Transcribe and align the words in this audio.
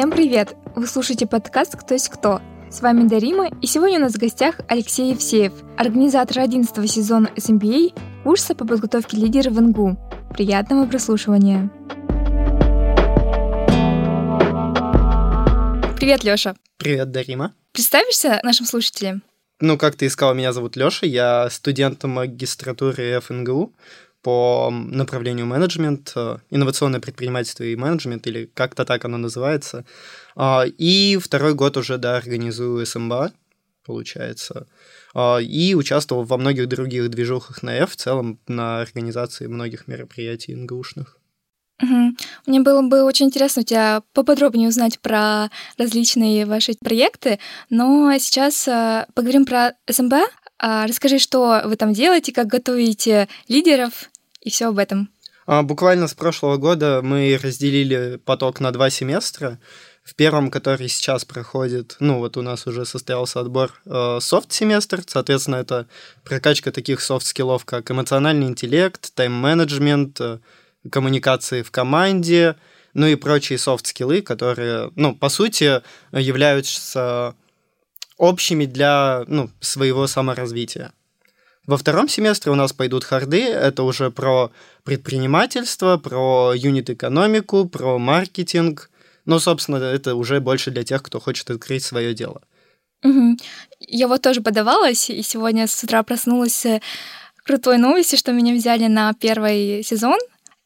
Всем 0.00 0.12
привет! 0.12 0.56
Вы 0.74 0.86
слушаете 0.86 1.26
подкаст 1.26 1.76
«Кто 1.76 1.92
есть 1.92 2.08
кто». 2.08 2.40
С 2.70 2.80
вами 2.80 3.06
Дарима, 3.06 3.50
и 3.60 3.66
сегодня 3.66 3.98
у 3.98 4.00
нас 4.00 4.14
в 4.14 4.18
гостях 4.18 4.54
Алексей 4.66 5.10
Евсеев, 5.10 5.52
организатор 5.76 6.38
11 6.38 6.90
сезона 6.90 7.30
SMBA, 7.36 7.92
курса 8.24 8.54
по 8.54 8.66
подготовке 8.66 9.18
лидеров 9.18 9.52
в 9.52 9.60
НГУ. 9.60 9.98
Приятного 10.32 10.86
прослушивания! 10.86 11.70
Привет, 15.96 16.24
Лёша! 16.24 16.56
Привет, 16.78 17.10
Дарима! 17.10 17.52
Представишься 17.72 18.40
нашим 18.42 18.64
слушателям? 18.64 19.22
Ну, 19.60 19.76
как 19.76 19.96
ты 19.96 20.06
искал, 20.06 20.32
меня 20.32 20.54
зовут 20.54 20.76
Лёша, 20.76 21.04
я 21.04 21.50
студент 21.50 22.02
магистратуры 22.04 23.20
ФНГУ, 23.20 23.74
по 24.22 24.70
направлению 24.70 25.46
менеджмент, 25.46 26.12
э, 26.14 26.38
инновационное 26.50 27.00
предпринимательство 27.00 27.64
и 27.64 27.76
менеджмент, 27.76 28.26
или 28.26 28.50
как-то 28.54 28.84
так 28.84 29.04
оно 29.04 29.18
называется. 29.18 29.84
А, 30.36 30.64
и 30.66 31.16
второй 31.16 31.54
год 31.54 31.76
уже, 31.76 31.98
да, 31.98 32.16
организую 32.16 32.84
СМБА, 32.84 33.32
получается. 33.84 34.66
А, 35.14 35.38
и 35.38 35.74
участвовал 35.74 36.24
во 36.24 36.36
многих 36.36 36.68
других 36.68 37.08
движухах 37.08 37.62
на 37.62 37.76
F, 37.76 37.92
в 37.92 37.96
целом 37.96 38.38
на 38.46 38.80
организации 38.80 39.46
многих 39.46 39.88
мероприятий 39.88 40.54
НГУшных. 40.54 41.20
Угу. 41.82 42.16
Мне 42.46 42.60
было 42.60 42.82
бы 42.82 43.04
очень 43.04 43.26
интересно 43.26 43.62
у 43.62 43.64
тебя 43.64 44.02
поподробнее 44.12 44.68
узнать 44.68 45.00
про 45.00 45.50
различные 45.78 46.44
ваши 46.44 46.74
проекты, 46.78 47.38
но 47.70 48.12
сейчас 48.18 48.68
э, 48.68 49.06
поговорим 49.14 49.46
про 49.46 49.72
СМБ. 49.88 50.12
А, 50.62 50.86
расскажи, 50.86 51.18
что 51.18 51.62
вы 51.64 51.76
там 51.76 51.94
делаете, 51.94 52.32
как 52.32 52.46
готовите 52.46 53.28
лидеров 53.48 54.10
и 54.42 54.50
все 54.50 54.68
об 54.68 54.78
этом. 54.78 55.08
А, 55.46 55.62
буквально 55.62 56.06
с 56.06 56.12
прошлого 56.12 56.58
года 56.58 57.00
мы 57.02 57.38
разделили 57.42 58.20
поток 58.24 58.60
на 58.60 58.70
два 58.70 58.90
семестра. 58.90 59.58
В 60.02 60.14
первом, 60.14 60.50
который 60.50 60.88
сейчас 60.88 61.24
проходит, 61.24 61.96
ну 62.00 62.18
вот 62.18 62.36
у 62.36 62.42
нас 62.42 62.66
уже 62.66 62.84
состоялся 62.84 63.40
отбор 63.40 63.72
э, 63.84 64.18
soft-семестр, 64.20 65.02
соответственно, 65.06 65.56
это 65.56 65.86
прокачка 66.24 66.72
таких 66.72 67.00
софт-скиллов, 67.00 67.64
как 67.64 67.90
эмоциональный 67.90 68.48
интеллект, 68.48 69.14
тайм-менеджмент, 69.14 70.20
э, 70.20 70.38
коммуникации 70.90 71.62
в 71.62 71.70
команде, 71.70 72.56
ну 72.94 73.06
и 73.06 73.14
прочие 73.14 73.58
софт-скиллы, 73.58 74.22
которые, 74.22 74.90
ну, 74.96 75.14
по 75.14 75.28
сути, 75.28 75.82
являются 76.12 77.36
общими 78.20 78.66
для 78.66 79.24
ну, 79.28 79.50
своего 79.60 80.06
саморазвития. 80.06 80.92
Во 81.66 81.78
втором 81.78 82.06
семестре 82.08 82.52
у 82.52 82.54
нас 82.54 82.72
пойдут 82.72 83.04
харды, 83.04 83.42
это 83.42 83.82
уже 83.82 84.10
про 84.10 84.50
предпринимательство, 84.84 85.96
про 85.96 86.52
юнит-экономику, 86.54 87.66
про 87.66 87.98
маркетинг. 87.98 88.90
Ну, 89.24 89.38
собственно, 89.38 89.76
это 89.76 90.14
уже 90.16 90.40
больше 90.40 90.70
для 90.70 90.82
тех, 90.82 91.02
кто 91.02 91.18
хочет 91.18 91.50
открыть 91.50 91.82
свое 91.82 92.12
дело. 92.12 92.42
Угу. 93.02 93.38
Я 93.80 94.08
вот 94.08 94.20
тоже 94.20 94.42
подавалась, 94.42 95.08
и 95.08 95.22
сегодня 95.22 95.66
с 95.66 95.82
утра 95.82 96.02
проснулась 96.02 96.66
крутой 97.42 97.78
новостью, 97.78 98.18
что 98.18 98.32
меня 98.32 98.54
взяли 98.54 98.86
на 98.86 99.14
первый 99.14 99.82
сезон. 99.82 100.18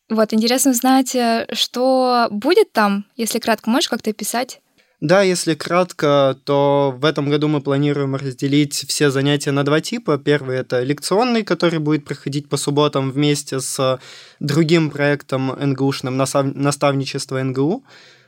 Вот, 0.08 0.34
интересно 0.34 0.72
узнать, 0.72 1.14
э, 1.14 1.46
что 1.52 2.27
будет 2.30 2.72
там, 2.72 3.05
если 3.16 3.39
кратко 3.39 3.70
можешь 3.70 3.89
как-то 3.89 4.11
описать? 4.11 4.61
Да, 5.00 5.22
если 5.22 5.54
кратко, 5.54 6.38
то 6.44 6.94
в 6.96 7.04
этом 7.04 7.28
году 7.28 7.48
мы 7.48 7.60
планируем 7.60 8.14
разделить 8.14 8.74
все 8.74 9.10
занятия 9.10 9.50
на 9.50 9.64
два 9.64 9.80
типа. 9.80 10.18
Первый— 10.18 10.56
это 10.58 10.82
лекционный, 10.82 11.42
который 11.42 11.78
будет 11.78 12.04
проходить 12.04 12.48
по 12.48 12.56
субботам 12.56 13.10
вместе 13.10 13.60
с 13.60 14.00
другим 14.40 14.90
проектом 14.90 15.48
НГУшным 15.48 16.16
«Наставничество 16.16 17.42
НГУ», 17.42 17.84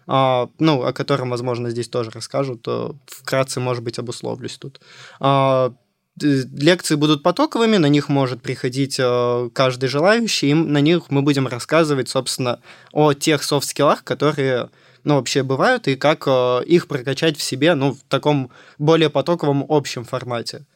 а, 0.08 0.48
ну, 0.58 0.84
о 0.84 0.92
котором, 0.92 1.30
возможно, 1.30 1.70
здесь 1.70 1.88
тоже 1.88 2.10
расскажут, 2.10 2.62
то 2.62 2.96
вкратце, 3.06 3.60
может 3.60 3.82
быть, 3.82 3.98
обусловлюсь 3.98 4.56
тут. 4.56 4.80
А, 5.18 5.72
лекции 6.20 6.94
будут 6.94 7.22
потоковыми, 7.22 7.76
на 7.76 7.88
них 7.88 8.08
может 8.08 8.40
приходить 8.40 8.96
э, 8.98 9.50
каждый 9.52 9.88
желающий, 9.88 10.50
и 10.50 10.54
на 10.54 10.80
них 10.80 11.10
мы 11.10 11.22
будем 11.22 11.46
рассказывать, 11.46 12.08
собственно, 12.08 12.60
о 12.92 13.12
тех 13.12 13.42
софт-скиллах, 13.42 14.02
которые 14.02 14.70
ну, 15.06 15.14
вообще 15.14 15.44
бывают, 15.44 15.86
и 15.86 15.94
как 15.94 16.24
э, 16.26 16.64
их 16.66 16.88
прокачать 16.88 17.38
в 17.38 17.42
себе, 17.42 17.76
ну, 17.76 17.92
в 17.92 18.00
таком 18.08 18.50
более 18.76 19.08
потоковом 19.08 19.64
общем 19.68 20.04
формате. 20.04 20.66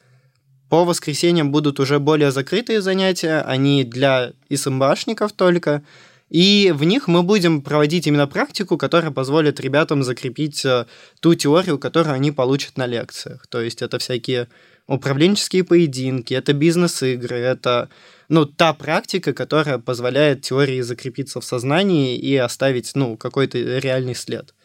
По 0.69 0.85
воскресеньям 0.85 1.51
будут 1.51 1.81
уже 1.81 1.99
более 1.99 2.31
закрытые 2.31 2.81
занятия, 2.81 3.41
они 3.41 3.83
для 3.83 4.31
ИСМБАшников 4.47 5.33
только, 5.33 5.83
и 6.29 6.71
в 6.73 6.85
них 6.85 7.09
мы 7.09 7.23
будем 7.23 7.61
проводить 7.61 8.07
именно 8.07 8.25
практику, 8.25 8.77
которая 8.77 9.11
позволит 9.11 9.59
ребятам 9.59 10.01
закрепить 10.01 10.63
э, 10.63 10.85
ту 11.19 11.35
теорию, 11.35 11.77
которую 11.77 12.13
они 12.13 12.31
получат 12.31 12.77
на 12.77 12.87
лекциях. 12.87 13.47
То 13.47 13.59
есть 13.59 13.81
это 13.81 13.99
всякие 13.99 14.47
управленческие 14.87 15.65
поединки, 15.65 16.33
это 16.33 16.53
бизнес-игры, 16.53 17.35
это 17.35 17.89
ну, 18.31 18.45
та 18.45 18.73
практика, 18.73 19.33
которая 19.33 19.77
позволяет 19.77 20.41
теории 20.41 20.79
закрепиться 20.79 21.41
в 21.41 21.43
сознании 21.43 22.17
и 22.17 22.37
оставить, 22.37 22.91
ну, 22.95 23.17
какой-то 23.17 23.57
реальный 23.57 24.15
след. 24.15 24.55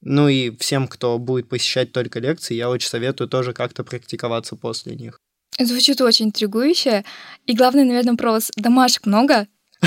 Ну 0.00 0.28
и 0.28 0.50
всем, 0.56 0.88
кто 0.88 1.16
будет 1.16 1.48
посещать 1.48 1.92
только 1.92 2.18
лекции, 2.18 2.54
я 2.54 2.68
очень 2.68 2.88
советую 2.88 3.28
тоже 3.28 3.52
как-то 3.52 3.84
практиковаться 3.84 4.56
после 4.56 4.96
них. 4.96 5.20
Звучит 5.56 6.00
очень 6.00 6.26
интригующе. 6.26 7.04
И 7.44 7.54
главный, 7.54 7.84
наверное, 7.84 8.14
вопрос. 8.14 8.50
Домашек 8.56 9.06
много? 9.06 9.46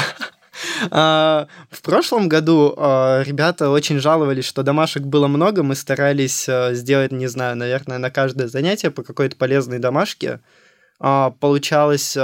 А, 0.91 1.47
в 1.71 1.81
прошлом 1.81 2.27
году 2.27 2.73
а, 2.75 3.23
ребята 3.23 3.69
очень 3.69 3.99
жаловались, 3.99 4.43
что 4.43 4.61
домашек 4.61 5.03
было 5.03 5.27
много. 5.27 5.63
Мы 5.63 5.73
старались 5.73 6.49
а, 6.49 6.73
сделать, 6.73 7.13
не 7.13 7.27
знаю, 7.27 7.55
наверное, 7.55 7.97
на 7.97 8.11
каждое 8.11 8.49
занятие 8.49 8.91
по 8.91 9.01
какой-то 9.01 9.37
полезной 9.37 9.79
домашке. 9.79 10.41
Получалось 10.99 12.17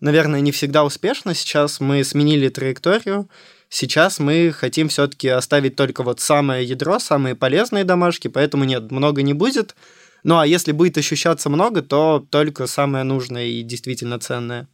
наверное, 0.00 0.40
не 0.40 0.52
всегда 0.52 0.84
успешно. 0.84 1.34
Сейчас 1.34 1.80
мы 1.80 2.04
сменили 2.04 2.48
траекторию. 2.48 3.28
Сейчас 3.68 4.18
мы 4.18 4.52
хотим 4.52 4.88
все-таки 4.88 5.28
оставить 5.28 5.76
только 5.76 6.02
вот 6.02 6.20
самое 6.20 6.64
ядро, 6.64 6.98
самые 6.98 7.34
полезные 7.34 7.84
домашки, 7.84 8.28
поэтому 8.28 8.64
нет, 8.64 8.90
много 8.90 9.22
не 9.22 9.34
будет. 9.34 9.74
Ну 10.22 10.38
а 10.38 10.46
если 10.46 10.72
будет 10.72 10.98
ощущаться 10.98 11.50
много, 11.50 11.82
то 11.82 12.24
только 12.30 12.66
самое 12.66 13.04
нужное 13.04 13.46
и 13.46 13.62
действительно 13.62 14.18
ценное. 14.18 14.68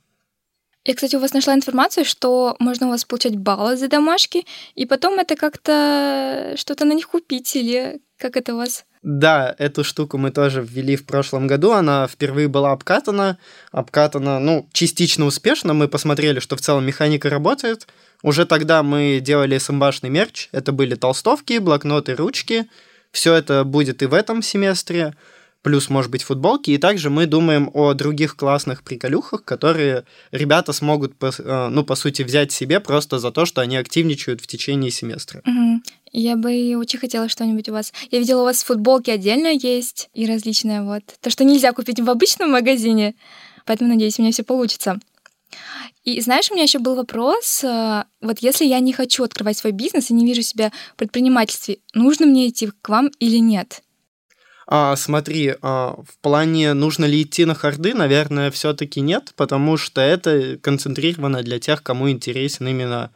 Я, 0.84 0.94
кстати, 0.94 1.14
у 1.14 1.20
вас 1.20 1.32
нашла 1.32 1.54
информацию, 1.54 2.04
что 2.04 2.56
можно 2.58 2.88
у 2.88 2.90
вас 2.90 3.04
получать 3.04 3.36
баллы 3.36 3.76
за 3.76 3.88
домашки, 3.88 4.44
и 4.74 4.84
потом 4.84 5.18
это 5.18 5.36
как-то 5.36 6.54
что-то 6.56 6.84
на 6.84 6.92
них 6.92 7.08
купить, 7.08 7.54
или 7.54 8.00
как 8.18 8.36
это 8.36 8.54
у 8.54 8.56
вас? 8.56 8.84
Да, 9.02 9.52
эту 9.58 9.82
штуку 9.82 10.16
мы 10.16 10.30
тоже 10.30 10.62
ввели 10.62 10.94
в 10.94 11.04
прошлом 11.04 11.48
году. 11.48 11.72
Она 11.72 12.06
впервые 12.06 12.46
была 12.46 12.70
обкатана. 12.70 13.36
Обкатана, 13.72 14.38
ну, 14.38 14.68
частично 14.72 15.24
успешно. 15.24 15.74
Мы 15.74 15.88
посмотрели, 15.88 16.38
что 16.38 16.56
в 16.56 16.60
целом 16.60 16.86
механика 16.86 17.28
работает. 17.28 17.88
Уже 18.22 18.46
тогда 18.46 18.84
мы 18.84 19.18
делали 19.20 19.58
СМБашный 19.58 20.08
мерч. 20.08 20.48
Это 20.52 20.70
были 20.70 20.94
толстовки, 20.94 21.58
блокноты, 21.58 22.14
ручки. 22.14 22.66
Все 23.10 23.34
это 23.34 23.64
будет 23.64 24.02
и 24.02 24.06
в 24.06 24.14
этом 24.14 24.40
семестре 24.40 25.14
плюс, 25.62 25.88
может 25.88 26.10
быть, 26.10 26.22
футболки. 26.22 26.70
И 26.70 26.78
также 26.78 27.08
мы 27.08 27.26
думаем 27.26 27.70
о 27.72 27.94
других 27.94 28.36
классных 28.36 28.82
приколюхах, 28.82 29.44
которые 29.44 30.04
ребята 30.30 30.72
смогут, 30.72 31.14
э, 31.20 31.68
ну, 31.70 31.84
по 31.84 31.94
сути, 31.94 32.22
взять 32.22 32.52
себе 32.52 32.80
просто 32.80 33.18
за 33.18 33.30
то, 33.30 33.46
что 33.46 33.60
они 33.60 33.76
активничают 33.76 34.40
в 34.40 34.46
течение 34.46 34.90
семестра. 34.90 35.42
Угу. 35.46 35.82
Я 36.12 36.36
бы 36.36 36.76
очень 36.76 36.98
хотела 36.98 37.28
что-нибудь 37.28 37.68
у 37.68 37.72
вас. 37.72 37.92
Я 38.10 38.18
видела, 38.18 38.42
у 38.42 38.44
вас 38.44 38.62
футболки 38.62 39.10
отдельно 39.10 39.48
есть 39.48 40.10
и 40.12 40.26
различные 40.26 40.82
вот. 40.82 41.02
То, 41.20 41.30
что 41.30 41.44
нельзя 41.44 41.72
купить 41.72 42.00
в 42.00 42.10
обычном 42.10 42.50
магазине. 42.50 43.14
Поэтому, 43.64 43.90
надеюсь, 43.90 44.18
у 44.18 44.22
меня 44.22 44.32
все 44.32 44.42
получится. 44.42 44.98
И 46.04 46.20
знаешь, 46.20 46.50
у 46.50 46.54
меня 46.54 46.64
еще 46.64 46.80
был 46.80 46.96
вопрос, 46.96 47.62
э, 47.62 48.04
вот 48.20 48.40
если 48.40 48.64
я 48.64 48.80
не 48.80 48.92
хочу 48.92 49.22
открывать 49.22 49.56
свой 49.56 49.72
бизнес 49.72 50.10
и 50.10 50.14
не 50.14 50.26
вижу 50.26 50.42
себя 50.42 50.72
в 50.94 50.96
предпринимательстве, 50.96 51.78
нужно 51.94 52.26
мне 52.26 52.48
идти 52.48 52.70
к 52.82 52.88
вам 52.88 53.10
или 53.20 53.36
нет? 53.36 53.82
А, 54.66 54.94
смотри, 54.96 55.54
а, 55.60 55.96
в 56.06 56.18
плане 56.20 56.74
нужно 56.74 57.04
ли 57.04 57.22
идти 57.22 57.44
на 57.44 57.54
харды, 57.54 57.94
наверное, 57.94 58.50
все-таки 58.50 59.00
нет, 59.00 59.32
потому 59.36 59.76
что 59.76 60.00
это 60.00 60.58
концентрировано 60.60 61.42
для 61.42 61.58
тех, 61.58 61.82
кому 61.82 62.08
интересен 62.10 62.68
именно 62.68 63.10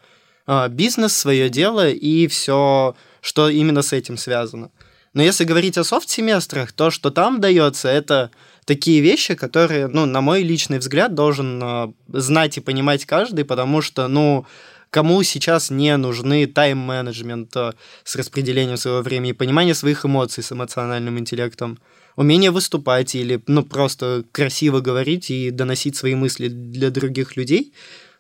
а, 0.47 0.69
бизнес, 0.69 1.17
свое 1.17 1.49
дело 1.49 1.89
и 1.89 2.27
все, 2.27 2.97
что 3.21 3.49
именно 3.49 3.83
с 3.83 3.93
этим 3.93 4.17
связано. 4.17 4.71
Но 5.15 5.23
если 5.23 5.45
говорить 5.45 5.79
о 5.79 5.85
софт-семестрах, 5.85 6.73
то, 6.73 6.91
что 6.91 7.11
там 7.11 7.41
дается, 7.41 7.89
это 7.89 8.31
такие 8.67 9.01
вещи, 9.01 9.35
которые, 9.35 9.87
ну, 9.87 10.05
на 10.05 10.21
мой 10.21 10.43
личный 10.43 10.79
взгляд, 10.79 11.15
должен 11.15 11.61
а, 11.63 11.93
знать 12.09 12.59
и 12.59 12.61
понимать 12.61 13.07
каждый, 13.07 13.45
потому 13.45 13.81
что, 13.81 14.09
ну, 14.09 14.47
кому 14.91 15.23
сейчас 15.23 15.71
не 15.71 15.97
нужны 15.97 16.47
тайм-менеджмент 16.47 17.57
э, 17.57 17.73
с 18.05 18.17
распределением 18.17 18.77
своего 18.77 19.03
времени, 19.03 19.33
понимание 19.33 19.75
своих 19.75 20.05
эмоций 20.05 20.43
с 20.43 20.53
эмоциональным 20.53 21.19
интеллектом, 21.19 21.79
умение 22.17 22.51
выступать 22.51 23.15
или 23.15 23.43
ну, 23.47 23.63
просто 23.63 24.25
красиво 24.33 24.81
говорить 24.81 25.31
и 25.31 25.51
доносить 25.51 25.97
свои 25.97 26.15
мысли 26.15 26.49
для 26.49 26.91
других 26.91 27.37
людей. 27.37 27.73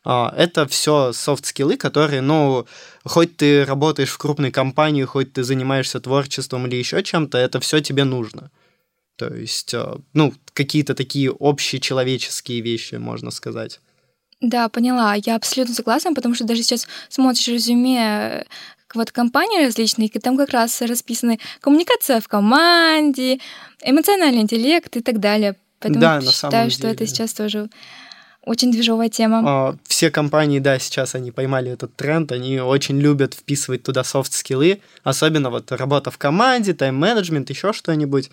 А, 0.05 0.33
это 0.37 0.69
все 0.69 1.13
софт-скиллы, 1.13 1.77
которые, 1.77 2.21
ну, 2.21 2.67
хоть 3.05 3.37
ты 3.37 3.65
работаешь 3.65 4.11
в 4.11 4.19
крупной 4.19 4.53
компании, 4.53 5.03
хоть 5.03 5.33
ты 5.33 5.43
занимаешься 5.43 5.99
творчеством 5.99 6.67
или 6.67 6.77
еще 6.77 7.03
чем-то, 7.03 7.39
это 7.39 7.59
все 7.59 7.81
тебе 7.81 8.05
нужно. 8.05 8.53
То 9.17 9.35
есть, 9.35 9.75
а, 9.75 9.99
ну, 10.13 10.33
какие-то 10.53 10.95
такие 10.95 11.35
общечеловеческие 11.39 12.61
вещи, 12.61 12.97
можно 12.97 13.33
сказать. 13.33 13.81
Да, 14.41 14.69
поняла. 14.69 15.15
Я 15.15 15.37
абсолютно 15.37 15.75
согласна, 15.75 16.13
потому 16.13 16.35
что 16.35 16.45
даже 16.45 16.63
сейчас 16.63 16.87
смотришь 17.09 17.49
резюме 17.49 18.45
вот 18.95 19.13
компании 19.13 19.65
различные, 19.65 20.09
и 20.09 20.19
там 20.19 20.37
как 20.37 20.51
раз 20.51 20.81
расписаны 20.81 21.39
коммуникация 21.61 22.21
в 22.21 22.29
команде, 22.29 23.39
эмоциональный 23.83 24.41
интеллект 24.41 24.97
и 24.97 25.01
так 25.01 25.21
далее. 25.21 25.57
Поэтому 25.81 26.01
да, 26.01 26.21
считаю, 26.23 26.71
что 26.71 26.83
деле. 26.83 26.95
это 26.95 27.07
сейчас 27.07 27.35
тоже 27.35 27.69
очень 28.43 28.71
движовая 28.73 29.09
тема. 29.09 29.43
А, 29.45 29.77
все 29.87 30.11
компании, 30.11 30.61
да, 30.61 30.79
сейчас 30.79 31.15
они 31.15 31.33
поймали 31.33 31.73
этот 31.73 31.95
тренд, 31.97 32.33
они 32.33 32.61
очень 32.61 32.99
любят 32.99 33.35
вписывать 33.35 33.83
туда 33.83 34.05
софт-скиллы, 34.05 34.81
особенно 35.03 35.51
вот 35.51 35.71
работа 35.73 36.11
в 36.11 36.19
команде, 36.19 36.73
тайм-менеджмент, 36.73 37.51
еще 37.51 37.73
что-нибудь. 37.73 38.31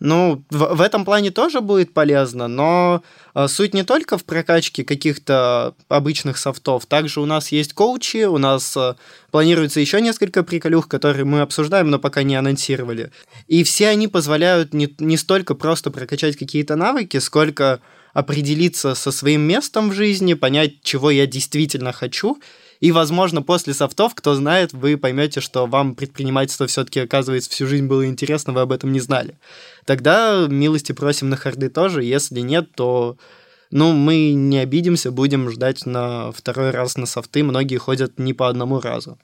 Ну, 0.00 0.44
в, 0.50 0.76
в 0.76 0.80
этом 0.80 1.04
плане 1.04 1.30
тоже 1.30 1.60
будет 1.60 1.94
полезно, 1.94 2.48
но 2.48 3.02
э, 3.34 3.48
суть 3.48 3.74
не 3.74 3.84
только 3.84 4.18
в 4.18 4.24
прокачке 4.24 4.84
каких-то 4.84 5.74
обычных 5.88 6.36
софтов. 6.36 6.86
Также 6.86 7.20
у 7.20 7.26
нас 7.26 7.52
есть 7.52 7.72
коучи, 7.72 8.24
у 8.24 8.38
нас 8.38 8.76
э, 8.76 8.94
планируется 9.30 9.80
еще 9.80 10.00
несколько 10.00 10.42
приколюх, 10.42 10.88
которые 10.88 11.24
мы 11.24 11.40
обсуждаем, 11.40 11.90
но 11.90 11.98
пока 11.98 12.22
не 12.22 12.36
анонсировали. 12.36 13.12
И 13.46 13.62
все 13.64 13.88
они 13.88 14.08
позволяют 14.08 14.74
не, 14.74 14.94
не 14.98 15.16
столько 15.16 15.54
просто 15.54 15.90
прокачать 15.90 16.36
какие-то 16.36 16.76
навыки, 16.76 17.18
сколько 17.18 17.80
определиться 18.12 18.94
со 18.94 19.10
своим 19.10 19.42
местом 19.42 19.90
в 19.90 19.92
жизни, 19.92 20.34
понять, 20.34 20.82
чего 20.82 21.10
я 21.10 21.26
действительно 21.26 21.92
хочу, 21.92 22.38
и, 22.80 22.92
возможно, 22.92 23.42
после 23.42 23.74
софтов, 23.74 24.14
кто 24.14 24.34
знает, 24.34 24.72
вы 24.72 24.96
поймете, 24.96 25.40
что 25.40 25.66
вам 25.66 25.94
предпринимательство 25.94 26.66
все-таки, 26.66 27.00
оказывается, 27.00 27.50
всю 27.50 27.66
жизнь 27.66 27.86
было 27.86 28.06
интересно, 28.06 28.52
вы 28.52 28.60
об 28.60 28.72
этом 28.72 28.92
не 28.92 29.00
знали. 29.00 29.38
Тогда 29.84 30.46
милости 30.48 30.92
просим 30.92 31.28
на 31.30 31.36
харды 31.36 31.68
тоже. 31.68 32.02
Если 32.02 32.40
нет, 32.40 32.72
то 32.74 33.16
ну, 33.70 33.92
мы 33.92 34.32
не 34.32 34.58
обидимся, 34.58 35.10
будем 35.10 35.50
ждать 35.50 35.86
на 35.86 36.30
второй 36.32 36.70
раз 36.70 36.96
на 36.96 37.06
софты. 37.06 37.42
Многие 37.42 37.76
ходят 37.76 38.18
не 38.18 38.32
по 38.32 38.48
одному 38.48 38.80
разу. 38.80 39.18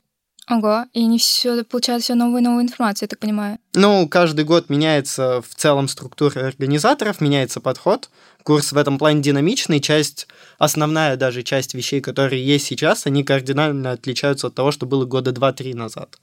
Ого, 0.51 0.87
и 0.93 1.07
не 1.07 1.19
все 1.19 1.63
получают 1.63 2.03
все 2.03 2.15
новую 2.15 2.41
и 2.41 2.45
новую 2.45 2.65
информацию, 2.65 3.07
я 3.07 3.09
так 3.09 3.21
понимаю. 3.21 3.59
Ну, 3.75 4.09
каждый 4.09 4.45
год 4.45 4.69
меняется 4.69 5.43
в 5.43 5.55
целом 5.55 5.87
структура 5.87 6.49
организаторов, 6.49 7.21
меняется 7.21 7.61
подход. 7.61 8.11
Курс 8.43 8.73
в 8.73 8.77
этом 8.77 8.99
плане 8.99 9.23
динамичный, 9.23 9.81
часть, 9.81 10.29
основная 10.59 11.17
даже 11.17 11.43
часть 11.43 11.75
вещей, 11.75 12.01
которые 12.01 12.45
есть 12.45 12.67
сейчас, 12.67 13.07
они 13.07 13.25
кардинально 13.25 13.93
отличаются 13.93 14.47
от 14.49 14.55
того, 14.55 14.73
что 14.73 14.87
было 14.87 15.05
года 15.05 15.31
2-3 15.31 15.75
назад. 15.75 16.19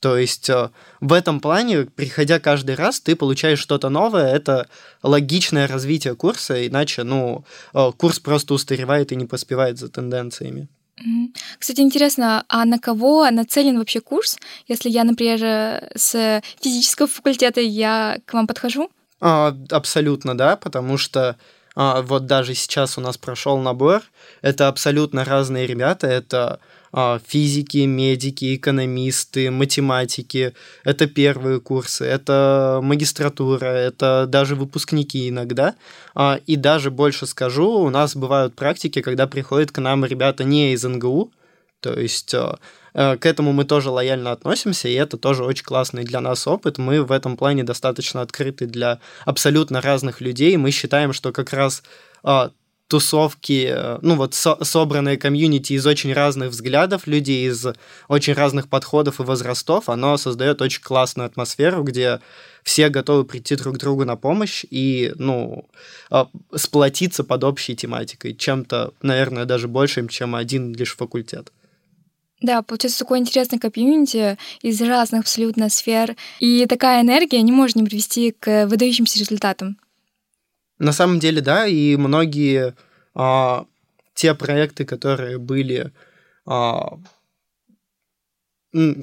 То 0.00 0.18
есть 0.18 0.50
э, 0.50 0.70
в 1.00 1.12
этом 1.12 1.40
плане, 1.40 1.86
приходя 1.86 2.38
каждый 2.38 2.74
раз, 2.74 3.00
ты 3.00 3.16
получаешь 3.16 3.58
что-то 3.58 3.88
новое, 3.88 4.34
это 4.34 4.68
логичное 5.02 5.66
развитие 5.66 6.14
курса, 6.14 6.66
иначе, 6.66 7.04
ну, 7.04 7.44
э, 7.72 7.92
курс 7.96 8.18
просто 8.20 8.52
устаревает 8.54 9.12
и 9.12 9.16
не 9.16 9.24
поспевает 9.24 9.78
за 9.78 9.88
тенденциями. 9.88 10.68
Кстати, 11.58 11.80
интересно, 11.80 12.44
а 12.48 12.64
на 12.64 12.78
кого 12.78 13.28
нацелен 13.30 13.78
вообще 13.78 14.00
курс? 14.00 14.36
Если 14.68 14.90
я, 14.90 15.04
например, 15.04 15.40
с 15.96 16.42
физического 16.60 17.08
факультета, 17.08 17.60
я 17.60 18.18
к 18.26 18.34
вам 18.34 18.46
подхожу? 18.46 18.90
А, 19.26 19.56
абсолютно, 19.70 20.36
да, 20.36 20.54
потому 20.54 20.98
что 20.98 21.38
а, 21.74 22.02
вот 22.02 22.26
даже 22.26 22.52
сейчас 22.52 22.98
у 22.98 23.00
нас 23.00 23.16
прошел 23.16 23.56
набор, 23.56 24.02
это 24.42 24.68
абсолютно 24.68 25.24
разные 25.24 25.66
ребята, 25.66 26.06
это 26.06 26.60
а, 26.92 27.18
физики, 27.26 27.78
медики, 27.86 28.54
экономисты, 28.54 29.50
математики. 29.50 30.52
Это 30.84 31.06
первые 31.06 31.58
курсы, 31.58 32.04
это 32.04 32.80
магистратура, 32.82 33.64
это 33.64 34.26
даже 34.28 34.56
выпускники 34.56 35.30
иногда. 35.30 35.74
И 36.46 36.56
даже 36.56 36.90
больше 36.90 37.26
скажу, 37.26 37.66
у 37.66 37.88
нас 37.88 38.14
бывают 38.14 38.54
практики, 38.54 39.00
когда 39.00 39.26
приходят 39.26 39.72
к 39.72 39.80
нам 39.80 40.04
ребята 40.04 40.44
не 40.44 40.74
из 40.74 40.84
НГУ, 40.84 41.32
то 41.80 41.98
есть 41.98 42.34
к 42.94 43.26
этому 43.26 43.52
мы 43.52 43.64
тоже 43.64 43.90
лояльно 43.90 44.30
относимся, 44.32 44.88
и 44.88 44.94
это 44.94 45.16
тоже 45.16 45.44
очень 45.44 45.64
классный 45.64 46.04
для 46.04 46.20
нас 46.20 46.46
опыт. 46.46 46.78
Мы 46.78 47.02
в 47.02 47.12
этом 47.12 47.36
плане 47.36 47.64
достаточно 47.64 48.22
открыты 48.22 48.66
для 48.66 49.00
абсолютно 49.24 49.80
разных 49.80 50.20
людей. 50.20 50.56
Мы 50.56 50.70
считаем, 50.70 51.12
что 51.12 51.32
как 51.32 51.52
раз 51.52 51.82
тусовки, 52.88 53.68
э, 53.74 53.98
ну 54.02 54.14
вот 54.14 54.34
со 54.34 54.62
собранное 54.62 55.16
комьюнити 55.16 55.72
из 55.72 55.86
очень 55.86 56.12
разных 56.12 56.50
взглядов 56.50 57.06
людей, 57.06 57.48
из 57.48 57.66
очень 58.08 58.34
разных 58.34 58.68
подходов 58.68 59.20
и 59.20 59.22
возрастов, 59.22 59.88
оно 59.88 60.16
создает 60.16 60.60
очень 60.60 60.82
классную 60.82 61.26
атмосферу, 61.26 61.82
где 61.82 62.20
все 62.62 62.90
готовы 62.90 63.24
прийти 63.24 63.56
друг 63.56 63.78
другу 63.78 64.04
на 64.04 64.16
помощь 64.16 64.64
и, 64.70 65.12
ну, 65.16 65.66
а, 66.10 66.28
сплотиться 66.54 67.24
под 67.24 67.44
общей 67.44 67.74
тематикой, 67.74 68.34
чем-то, 68.34 68.92
наверное, 69.02 69.44
даже 69.44 69.66
большим, 69.68 70.08
чем 70.08 70.34
один 70.34 70.74
лишь 70.74 70.96
факультет. 70.96 71.52
Да, 72.40 72.62
получается 72.62 72.98
такой 72.98 73.18
интересный 73.20 73.58
комьюнити 73.58 74.36
из 74.60 74.80
разных 74.82 75.22
абсолютно 75.22 75.68
сфер, 75.68 76.16
и 76.40 76.66
такая 76.66 77.02
энергия 77.02 77.40
не 77.42 77.52
может 77.52 77.76
не 77.76 77.84
привести 77.84 78.32
к 78.32 78.66
выдающимся 78.66 79.18
результатам. 79.18 79.78
На 80.78 80.92
самом 80.92 81.20
деле, 81.20 81.40
да, 81.40 81.66
и 81.66 81.96
многие 81.96 82.74
а, 83.14 83.66
те 84.14 84.34
проекты, 84.34 84.84
которые 84.84 85.38
были, 85.38 85.92
а, 86.44 86.98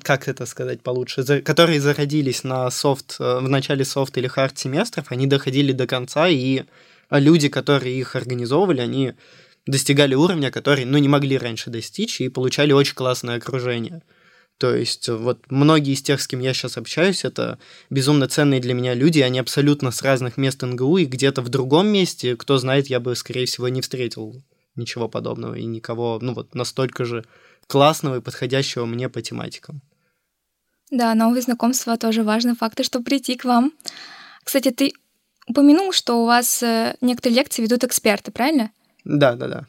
как 0.04 0.27
это 0.27 0.45
сказать 0.45 0.81
получше, 0.81 1.24
за, 1.24 1.42
которые 1.42 1.80
зародились 1.80 2.44
на 2.44 2.69
софт, 2.69 3.16
э, 3.19 3.39
в 3.39 3.48
начале 3.48 3.86
софт 3.86 4.18
или 4.18 4.27
hard 4.27 4.57
семестров, 4.57 5.12
они 5.12 5.27
доходили 5.27 5.72
до 5.72 5.88
конца, 5.88 6.27
и 6.27 6.66
люди, 7.10 7.48
которые 7.48 7.98
их 7.98 8.18
организовывали, 8.18 8.81
они 8.81 9.13
достигали 9.66 10.16
уровня, 10.16 10.52
который, 10.52 10.86
ну, 10.86 10.98
не 10.98 11.08
могли 11.08 11.38
раньше 11.38 11.69
достичь, 11.69 12.22
и 12.22 12.30
получали 12.30 12.72
очень 12.72 12.96
классное 12.96 13.38
окружение. 13.38 14.04
То 14.58 14.75
есть 14.75 15.10
вот 15.10 15.40
многие 15.50 15.94
из 15.94 16.04
тех, 16.04 16.22
с 16.22 16.28
кем 16.28 16.40
я 16.40 16.54
сейчас 16.54 16.78
общаюсь, 16.78 17.25
это 17.25 17.58
безумно 17.90 18.28
ценные 18.28 18.60
для 18.60 18.75
меня 18.75 18.94
люди, 18.94 19.19
они 19.19 19.40
абсолютно 19.40 19.90
с 19.90 20.04
разных 20.04 20.38
мест 20.38 20.62
НГУ, 20.62 20.98
и 20.98 21.06
где-то 21.06 21.42
в 21.42 21.50
другом 21.50 21.88
месте, 21.88 22.36
кто 22.36 22.58
знает, 22.60 22.88
я 22.88 23.00
бы, 23.00 23.16
скорее 23.16 23.48
всего, 23.48 23.69
не 23.69 23.81
встретил 23.81 24.44
ничего 24.75 25.10
подобного 25.10 25.56
и 25.56 25.66
никого, 25.66 26.19
ну 26.22 26.34
вот 26.34 26.54
настолько 26.54 27.06
же 27.06 27.25
классного 27.66 28.18
и 28.18 28.22
подходящего 28.22 28.86
мне 28.86 29.10
по 29.10 29.22
тематикам. 29.22 29.81
Да, 30.91 31.15
новые 31.15 31.41
знакомства 31.41 31.98
тоже 31.98 32.24
важный 32.24 32.56
фактор, 32.56 32.86
чтобы 32.86 33.06
прийти 33.06 33.38
к 33.38 33.46
вам. 33.46 33.72
Кстати, 34.44 34.72
ты 34.72 34.94
упомянул, 35.48 35.91
что 35.94 36.22
у 36.22 36.25
вас 36.25 36.62
э, 36.62 36.98
некоторые 37.01 37.38
лекции 37.38 37.62
ведут 37.62 37.84
эксперты, 37.84 38.32
правильно? 38.32 38.72
Да, 39.03 39.34
да, 39.34 39.48
да. 39.48 39.65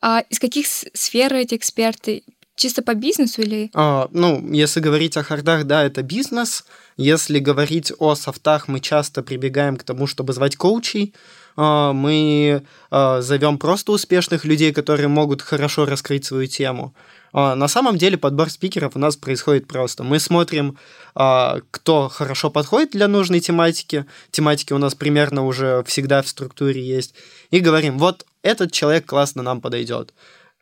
А 0.00 0.20
из 0.30 0.38
каких 0.38 0.66
сфер 0.66 1.34
эти 1.34 1.54
эксперты? 1.54 2.22
чисто 2.58 2.82
по 2.82 2.94
бизнесу 2.94 3.40
или... 3.42 3.70
А, 3.72 4.08
ну, 4.12 4.44
если 4.52 4.80
говорить 4.80 5.16
о 5.16 5.22
хардах, 5.22 5.64
да, 5.64 5.84
это 5.84 6.02
бизнес. 6.02 6.64
Если 6.96 7.38
говорить 7.38 7.92
о 7.98 8.14
софтах, 8.16 8.68
мы 8.68 8.80
часто 8.80 9.22
прибегаем 9.22 9.76
к 9.76 9.84
тому, 9.84 10.06
чтобы 10.06 10.32
звать 10.32 10.56
коучей. 10.56 11.14
А, 11.56 11.92
мы 11.92 12.62
а, 12.90 13.20
зовем 13.20 13.58
просто 13.58 13.92
успешных 13.92 14.44
людей, 14.44 14.72
которые 14.72 15.08
могут 15.08 15.40
хорошо 15.40 15.86
раскрыть 15.86 16.24
свою 16.24 16.46
тему. 16.46 16.94
А, 17.32 17.54
на 17.54 17.68
самом 17.68 17.96
деле 17.96 18.18
подбор 18.18 18.50
спикеров 18.50 18.96
у 18.96 18.98
нас 18.98 19.16
происходит 19.16 19.66
просто. 19.66 20.02
Мы 20.02 20.18
смотрим, 20.18 20.78
кто 21.14 22.08
хорошо 22.08 22.48
подходит 22.50 22.92
для 22.92 23.08
нужной 23.08 23.40
тематики. 23.40 24.06
Тематики 24.30 24.72
у 24.72 24.78
нас 24.78 24.94
примерно 24.94 25.46
уже 25.46 25.82
всегда 25.84 26.22
в 26.22 26.28
структуре 26.28 26.80
есть. 26.80 27.14
И 27.50 27.58
говорим, 27.58 27.98
вот 27.98 28.24
этот 28.48 28.72
человек 28.72 29.06
классно 29.06 29.42
нам 29.42 29.60
подойдет. 29.60 30.14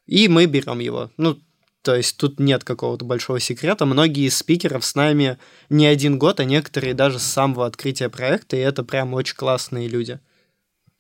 И 0.07 0.29
мы 0.29 0.47
берем 0.47 0.79
его. 0.79 1.11
Ну, 1.17 1.39
то 1.83 1.95
есть 1.95 2.17
тут 2.17 2.41
нет 2.41 2.65
какого-то 2.65 3.05
большого 3.05 3.39
секрета. 3.41 3.87
Многие 3.87 4.27
из 4.27 4.37
спикеров 4.37 4.85
с 4.85 4.95
нами 4.95 5.39
не 5.69 5.87
один 5.87 6.19
год, 6.19 6.41
а 6.41 6.45
некоторые 6.45 6.95
даже 6.95 7.19
с 7.19 7.25
самого 7.25 7.65
открытия 7.67 8.09
проекта, 8.09 8.57
и 8.57 8.61
это 8.61 8.83
прям 8.83 9.15
очень 9.15 9.37
классные 9.37 9.89
люди. 9.89 10.19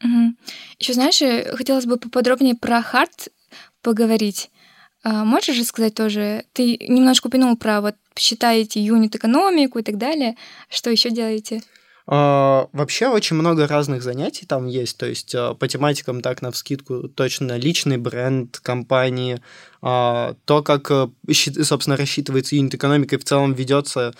Угу. 0.04 0.34
Еще 0.78 0.92
знаешь, 0.94 1.20
э, 1.22 1.56
хотелось 1.56 1.86
бы 1.86 1.96
поподробнее 1.96 2.54
про 2.54 2.82
хард 2.82 3.28
поговорить. 3.82 4.50
А 5.02 5.24
можешь 5.24 5.58
рассказать 5.58 5.94
тоже? 5.94 6.44
Ты 6.52 6.76
немножко 6.80 7.28
упомянул 7.28 7.56
про 7.56 7.80
вот 7.80 7.96
считаете 8.16 8.80
юнит-экономику 8.80 9.78
и 9.78 9.82
так 9.82 9.98
далее. 9.98 10.36
Что 10.68 10.90
еще 10.90 11.10
делаете? 11.10 11.62
А, 12.08 12.68
вообще 12.72 13.08
очень 13.08 13.34
много 13.34 13.66
разных 13.66 14.02
занятий 14.02 14.46
там 14.46 14.66
есть, 14.66 14.96
то 14.96 15.06
есть 15.06 15.34
а, 15.34 15.54
по 15.54 15.66
тематикам 15.66 16.20
так 16.20 16.40
на 16.40 16.52
вскидку 16.52 17.08
точно 17.08 17.56
личный 17.56 17.96
бренд 17.96 18.60
компании, 18.60 19.42
а, 19.82 20.36
то, 20.44 20.62
как, 20.62 20.90
э, 20.90 21.08
собственно, 21.62 21.96
рассчитывается 21.96 22.54
юнит-экономика 22.54 23.16
и 23.16 23.18
в 23.18 23.24
целом 23.24 23.54
ведется 23.54 24.14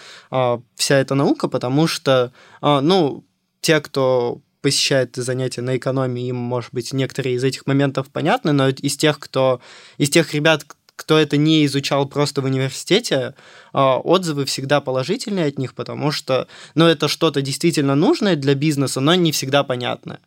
вся 0.75 0.99
эта 0.99 1.15
наука, 1.15 1.49
потому 1.49 1.87
что, 1.87 2.33
ну, 2.61 3.25
те, 3.61 3.81
кто 3.81 4.41
посещает 4.61 5.15
занятия 5.15 5.63
на 5.63 5.77
экономии, 5.77 6.27
им, 6.27 6.37
может 6.37 6.73
быть, 6.73 6.93
некоторые 6.93 7.37
из 7.37 7.45
этих 7.45 7.67
моментов 7.67 8.09
понятны, 8.09 8.53
но 8.53 8.69
из 8.69 8.97
тех, 8.97 9.19
кто, 9.21 9.61
из 9.97 10.11
тех 10.11 10.35
ребят, 10.35 10.65
кто 10.97 11.19
это 11.19 11.37
не 11.37 11.65
изучал 11.67 12.07
просто 12.09 12.41
в 12.41 12.47
университете, 12.47 13.35
а, 13.73 13.99
отзывы 13.99 14.47
всегда 14.47 14.81
положительные 14.81 15.47
от 15.47 15.59
них, 15.59 15.75
потому 15.75 16.11
что, 16.11 16.49
ну, 16.75 16.87
это 16.87 17.07
что-то 17.09 17.43
действительно 17.43 17.95
нужное 17.95 18.35
для 18.35 18.55
бизнеса, 18.55 19.01
но 19.01 19.15
не 19.15 19.31
всегда 19.33 19.63
понятное. 19.63 20.21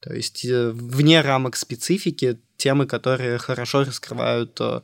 То 0.00 0.14
есть 0.14 0.44
э, 0.46 0.70
вне 0.70 1.20
рамок 1.20 1.56
специфики 1.56 2.38
темы, 2.56 2.86
которые 2.86 3.38
хорошо 3.38 3.84
раскрывают 3.84 4.58
э, 4.60 4.80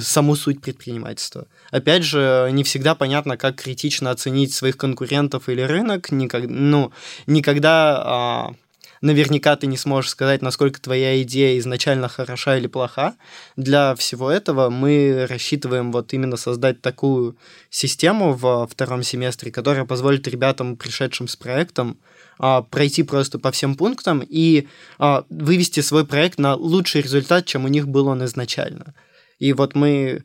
саму 0.00 0.34
суть 0.34 0.60
предпринимательства. 0.60 1.46
Опять 1.70 2.02
же, 2.02 2.48
не 2.52 2.64
всегда 2.64 2.96
понятно, 2.96 3.36
как 3.36 3.56
критично 3.62 4.10
оценить 4.10 4.52
своих 4.52 4.76
конкурентов 4.76 5.48
или 5.48 5.60
рынок. 5.62 6.10
Никак, 6.10 6.44
ну, 6.48 6.92
никогда 7.28 8.02
а, 8.04 8.54
наверняка 9.00 9.56
ты 9.56 9.66
не 9.66 9.76
сможешь 9.76 10.10
сказать, 10.10 10.42
насколько 10.42 10.80
твоя 10.80 11.22
идея 11.22 11.58
изначально 11.58 12.08
хороша 12.08 12.56
или 12.56 12.66
плоха. 12.66 13.14
Для 13.56 13.94
всего 13.94 14.30
этого 14.30 14.70
мы 14.70 15.26
рассчитываем 15.28 15.92
вот 15.92 16.12
именно 16.12 16.36
создать 16.36 16.82
такую 16.82 17.36
систему 17.70 18.32
в 18.32 18.66
втором 18.70 19.02
семестре, 19.02 19.50
которая 19.50 19.84
позволит 19.84 20.26
ребятам, 20.28 20.76
пришедшим 20.76 21.28
с 21.28 21.36
проектом, 21.36 21.98
а, 22.38 22.62
пройти 22.62 23.02
просто 23.02 23.38
по 23.38 23.50
всем 23.50 23.74
пунктам 23.76 24.22
и 24.26 24.68
а, 24.98 25.24
вывести 25.30 25.80
свой 25.80 26.06
проект 26.06 26.38
на 26.38 26.54
лучший 26.54 27.00
результат, 27.00 27.46
чем 27.46 27.64
у 27.64 27.68
них 27.68 27.88
был 27.88 28.08
он 28.08 28.24
изначально. 28.24 28.94
И 29.38 29.52
вот 29.52 29.74
мы 29.74 30.24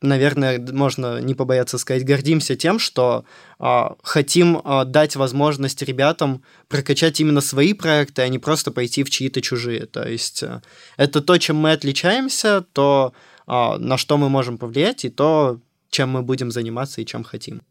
наверное, 0.00 0.58
можно 0.58 1.20
не 1.20 1.34
побояться 1.34 1.76
сказать, 1.76 2.04
гордимся 2.04 2.56
тем, 2.56 2.78
что 2.78 3.26
а, 3.58 3.96
хотим 4.02 4.60
а, 4.64 4.86
дать 4.86 5.16
возможность 5.16 5.82
ребятам 5.82 6.42
прокачать 6.68 7.20
именно 7.20 7.42
свои 7.42 7.74
проекты, 7.74 8.22
а 8.22 8.28
не 8.28 8.38
просто 8.38 8.70
пойти 8.70 9.04
в 9.04 9.10
чьи-то 9.10 9.42
чужие. 9.42 9.84
То 9.84 10.08
есть 10.08 10.42
э, 10.42 10.62
это 10.96 11.20
то, 11.20 11.36
чем 11.36 11.56
мы 11.56 11.72
отличаемся, 11.72 12.64
то, 12.72 13.12
на 13.46 13.98
что 13.98 14.16
мы 14.16 14.28
можем 14.28 14.56
повлиять, 14.58 15.04
и 15.04 15.10
то, 15.10 15.60
чем 15.90 16.10
мы 16.10 16.22
будем 16.22 16.50
заниматься 16.50 17.00
и 17.00 17.06
чем 17.06 17.24
хотим. 17.24 17.62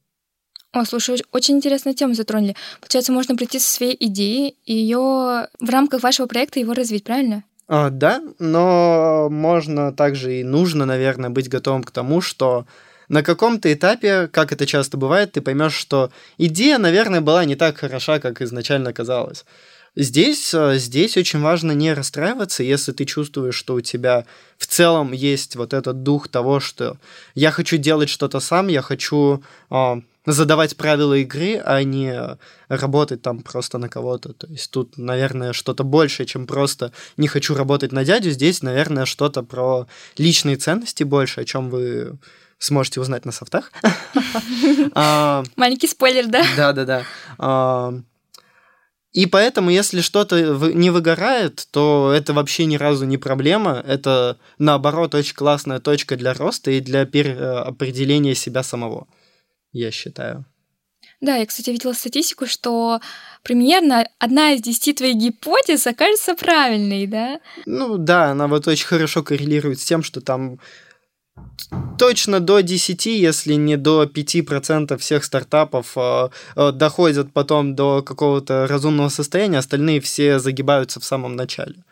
О, 0.72 0.86
слушай, 0.86 1.18
очень 1.32 1.56
интересную 1.56 1.96
тему 1.96 2.14
затронули. 2.14 2.56
Получается, 2.80 3.12
можно 3.12 3.36
прийти 3.36 3.58
со 3.58 3.70
своей 3.70 3.98
идеей 4.00 4.56
и 4.66 4.74
ее 4.74 5.48
в 5.60 5.70
рамках 5.70 6.04
вашего 6.04 6.28
проекта 6.28 6.60
его 6.60 6.74
развить, 6.74 7.04
правильно? 7.04 7.44
А, 7.72 7.92
да, 7.92 8.20
но 8.40 9.28
можно 9.30 9.94
также 9.94 10.40
и 10.40 10.44
нужно, 10.44 10.86
наверное, 10.86 11.30
быть 11.30 11.50
готовым 11.50 11.84
к 11.84 11.92
тому, 11.92 12.20
что 12.20 12.66
на 13.10 13.22
каком-то 13.22 13.72
этапе, 13.72 14.28
как 14.28 14.52
это 14.52 14.66
часто 14.66 14.98
бывает, 14.98 15.34
ты 15.34 15.42
поймешь, 15.42 15.76
что 15.76 16.12
идея, 16.40 16.80
наверное, 16.80 17.22
была 17.22 17.46
не 17.46 17.56
так 17.56 17.78
хороша, 17.78 18.20
как 18.20 18.42
изначально 18.42 18.92
казалось. 18.92 19.46
Здесь, 19.96 20.52
э, 20.54 20.78
здесь 20.78 21.16
очень 21.16 21.42
важно 21.42 21.72
не 21.74 21.94
расстраиваться, 21.94 22.64
если 22.64 22.92
ты 22.92 23.06
чувствуешь, 23.06 23.56
что 23.56 23.76
у 23.76 23.82
тебя 23.82 24.26
в 24.58 24.66
целом 24.66 25.12
есть 25.12 25.56
вот 25.56 25.74
этот 25.74 26.02
дух 26.02 26.28
того, 26.28 26.60
что 26.60 26.98
я 27.36 27.52
хочу 27.52 27.78
делать 27.78 28.10
что-то 28.10 28.40
сам, 28.40 28.68
я 28.68 28.82
хочу 28.82 29.44
а, 29.70 30.02
задавать 30.26 30.76
правила 30.76 31.14
игры, 31.16 31.62
а 31.64 31.82
не 31.84 32.38
работать 32.68 33.22
там 33.22 33.40
просто 33.40 33.78
на 33.78 33.90
кого-то. 33.90 34.34
То 34.34 34.48
есть 34.48 34.72
тут, 34.72 34.98
наверное, 34.98 35.54
что-то 35.54 35.84
большее, 35.84 36.28
чем 36.28 36.46
просто 36.46 36.92
не 37.18 37.28
хочу 37.28 37.56
работать 37.56 37.92
на 37.92 38.04
дядю. 38.04 38.32
Здесь, 38.32 38.62
наверное, 38.62 39.06
что-то 39.06 39.44
про 39.44 39.88
личные 40.18 40.58
ценности 40.58 41.04
больше, 41.04 41.42
о 41.42 41.46
чем 41.46 41.70
вы 41.70 42.18
сможете 42.60 43.00
узнать 43.00 43.26
на 43.26 43.32
софтах. 43.32 43.72
А, 44.94 45.44
Маленький 45.56 45.88
спойлер, 45.88 46.28
да? 46.28 46.44
Да, 46.58 46.74
да, 46.74 46.86
да. 46.86 47.04
А, 47.38 47.94
и 49.12 49.26
поэтому, 49.26 49.70
если 49.70 50.02
что-то 50.02 50.38
не 50.74 50.90
выгорает, 50.90 51.68
то 51.72 52.12
это 52.16 52.34
вообще 52.34 52.66
ни 52.66 52.76
разу 52.76 53.06
не 53.06 53.18
проблема. 53.18 53.84
Это, 53.88 54.38
наоборот, 54.58 55.16
очень 55.16 55.36
классная 55.36 55.80
точка 55.80 56.16
для 56.16 56.34
роста 56.34 56.72
и 56.72 56.80
для 56.80 57.02
определения 57.02 58.36
себя 58.36 58.62
самого 58.62 59.08
я 59.72 59.92
считаю. 59.92 60.46
Да, 61.22 61.36
я, 61.36 61.46
кстати, 61.46 61.70
видела 61.70 61.94
статистику, 61.94 62.48
что 62.48 63.02
примерно 63.44 64.08
одна 64.20 64.54
из 64.54 64.62
десяти 64.62 64.94
твоих 64.94 65.18
гипотез 65.18 65.86
окажется 65.86 66.34
правильной, 66.36 67.08
да? 67.08 67.40
Ну 67.66 67.98
да, 67.98 68.32
она 68.32 68.48
вот 68.48 68.68
очень 68.68 68.88
хорошо 68.88 69.22
коррелирует 69.22 69.82
с 69.82 69.86
тем, 69.86 70.02
что 70.02 70.22
там 70.22 70.60
точно 71.98 72.40
до 72.40 72.62
10, 72.62 73.06
если 73.06 73.54
не 73.54 73.78
до 73.78 74.04
5% 74.04 74.98
всех 74.98 75.24
стартапов 75.24 75.94
э, 75.98 76.30
э, 76.56 76.72
доходят 76.72 77.34
потом 77.34 77.76
до 77.76 78.02
какого-то 78.02 78.68
разумного 78.68 79.10
состояния, 79.10 79.58
остальные 79.58 80.00
все 80.00 80.40
загибаются 80.40 81.00
в 81.00 81.06
самом 81.06 81.36
начале. 81.36 81.84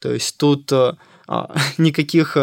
То 0.00 0.12
есть 0.12 0.36
тут... 0.36 0.70
Э, 0.72 0.94
а, 1.26 1.54
никаких 1.78 2.36